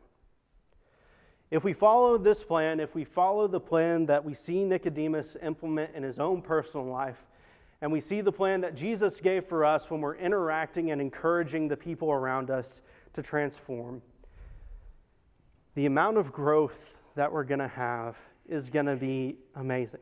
If 1.50 1.64
we 1.64 1.72
follow 1.72 2.18
this 2.18 2.44
plan, 2.44 2.78
if 2.78 2.94
we 2.94 3.04
follow 3.04 3.46
the 3.46 3.60
plan 3.60 4.06
that 4.06 4.24
we 4.24 4.34
see 4.34 4.64
Nicodemus 4.64 5.36
implement 5.42 5.94
in 5.94 6.02
his 6.02 6.18
own 6.18 6.42
personal 6.42 6.86
life, 6.86 7.24
and 7.80 7.92
we 7.92 8.00
see 8.00 8.20
the 8.20 8.32
plan 8.32 8.62
that 8.62 8.74
Jesus 8.74 9.20
gave 9.20 9.44
for 9.44 9.64
us 9.64 9.90
when 9.90 10.00
we're 10.00 10.16
interacting 10.16 10.90
and 10.90 11.00
encouraging 11.00 11.68
the 11.68 11.76
people 11.76 12.10
around 12.10 12.50
us 12.50 12.80
to 13.12 13.22
transform. 13.22 14.02
The 15.74 15.86
amount 15.86 16.16
of 16.16 16.32
growth 16.32 16.98
that 17.16 17.30
we're 17.30 17.44
going 17.44 17.58
to 17.58 17.68
have 17.68 18.16
is 18.48 18.70
going 18.70 18.86
to 18.86 18.96
be 18.96 19.36
amazing. 19.54 20.00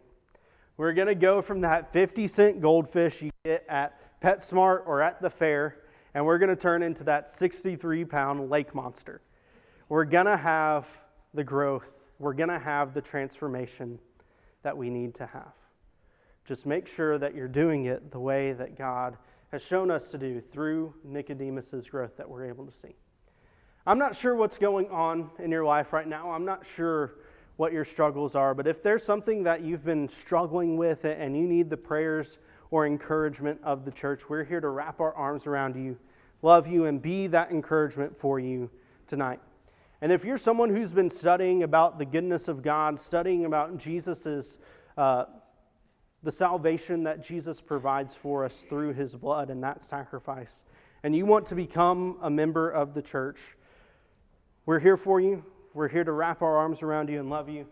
We're 0.77 0.93
going 0.93 1.09
to 1.09 1.15
go 1.15 1.43
from 1.43 1.61
that 1.63 1.93
50 1.93 2.27
cent 2.29 2.61
goldfish 2.61 3.23
you 3.23 3.31
get 3.45 3.65
at 3.69 4.21
PetSmart 4.21 4.83
or 4.87 5.01
at 5.01 5.21
the 5.21 5.31
fair, 5.31 5.79
and 6.15 6.25
we're 6.25 6.39
going 6.39 6.51
to 6.51 6.57
turn 6.57 6.83
into 6.83 7.05
that 7.05 7.29
63 7.29 8.05
pound 8.05 8.51
lake 8.51 8.75
monster. 8.75 9.21
We're 9.89 10.05
going 10.05 10.27
to 10.27 10.37
have 10.37 10.89
the 11.33 11.45
growth, 11.45 12.05
we're 12.19 12.35
going 12.35 12.49
to 12.49 12.59
have 12.59 12.95
the 12.95 13.01
transformation 13.01 13.99
that 14.63 14.77
we 14.77 14.91
need 14.91 15.15
to 15.17 15.27
have. 15.27 15.53
Just 16.45 16.67
make 16.67 16.87
sure 16.87 17.19
that 17.19 17.35
you're 17.35 17.49
doing 17.49 17.87
it 17.87 18.11
the 18.11 18.21
way 18.21 18.53
that 18.53 18.77
God 18.77 19.17
has 19.51 19.65
shown 19.65 19.91
us 19.91 20.11
to 20.11 20.19
do 20.19 20.41
through 20.41 20.95
Nicodemus's 21.05 21.89
growth 21.89 22.17
that 22.17 22.29
we're 22.29 22.47
able 22.47 22.67
to 22.67 22.73
see. 22.73 22.97
I'm 23.87 23.99
not 23.99 24.17
sure 24.17 24.35
what's 24.35 24.59
going 24.59 24.89
on 24.91 25.31
in 25.39 25.51
your 25.51 25.65
life 25.65 25.93
right 25.93 26.09
now. 26.09 26.33
I'm 26.33 26.45
not 26.45 26.67
sure 26.67 27.15
what 27.57 27.73
your 27.73 27.85
struggles 27.85 28.35
are, 28.35 28.55
but 28.55 28.67
if 28.67 28.83
there's 28.83 29.05
something 29.05 29.45
that 29.45 29.63
you've 29.63 29.85
been 29.85 30.09
struggling 30.09 30.77
with 30.77 31.05
and 31.05 31.37
you 31.37 31.47
need 31.47 31.71
the 31.71 31.77
prayers 31.77 32.39
or 32.71 32.87
encouragement 32.87 33.61
of 33.63 33.85
the 33.85 33.91
church, 33.91 34.29
we're 34.29 34.43
here 34.43 34.61
to 34.61 34.69
wrap 34.69 35.01
our 35.01 35.15
arms 35.15 35.47
around 35.47 35.77
you, 35.77 35.97
love 36.43 36.67
you, 36.67 36.87
and 36.87 37.01
be 37.01 37.27
that 37.29 37.51
encouragement 37.51 38.19
for 38.19 38.41
you 38.41 38.71
tonight. 39.07 39.41
And 40.01 40.11
if 40.11 40.25
you're 40.25 40.39
someone 40.39 40.75
who's 40.75 40.93
been 40.93 41.11
studying 41.11 41.63
about 41.63 41.99
the 41.99 42.05
goodness 42.05 42.49
of 42.49 42.63
God, 42.63 42.99
studying 42.99 43.45
about 43.45 43.79
Jesus's 43.79 44.59
uh, 44.97 45.27
the 46.25 46.33
salvation 46.33 47.05
that 47.05 47.23
Jesus 47.23 47.61
provides 47.61 48.15
for 48.15 48.45
us 48.45 48.65
through 48.69 48.95
his 48.95 49.15
blood 49.15 49.51
and 49.51 49.63
that 49.63 49.85
sacrifice, 49.85 50.65
and 51.03 51.15
you 51.15 51.27
want 51.27 51.47
to 51.47 51.55
become 51.55 52.19
a 52.23 52.31
member 52.31 52.71
of 52.71 52.95
the 52.95 53.03
church, 53.03 53.55
we're 54.65 54.81
here 54.81 54.97
for 54.97 55.21
you. 55.21 55.45
We're 55.75 55.89
here 55.89 56.05
to 56.05 56.13
wrap 56.13 56.41
our 56.41 56.57
arms 56.57 56.83
around 56.83 57.11
you 57.11 57.21
and 57.21 57.29
love 57.29 57.51
you. 57.51 57.67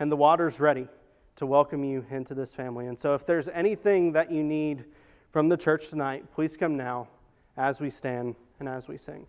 And 0.00 0.10
the 0.10 0.16
water's 0.16 0.58
ready 0.58 0.88
to 1.36 1.46
welcome 1.46 1.84
you 1.84 2.04
into 2.10 2.34
this 2.34 2.54
family. 2.54 2.88
And 2.88 2.98
so, 2.98 3.14
if 3.14 3.24
there's 3.24 3.48
anything 3.48 4.12
that 4.12 4.32
you 4.32 4.42
need 4.42 4.86
from 5.30 5.48
the 5.48 5.56
church 5.56 5.88
tonight, 5.88 6.24
please 6.34 6.56
come 6.56 6.76
now 6.76 7.08
as 7.56 7.80
we 7.80 7.90
stand 7.90 8.34
and 8.58 8.68
as 8.68 8.88
we 8.88 8.98
sing. 8.98 9.26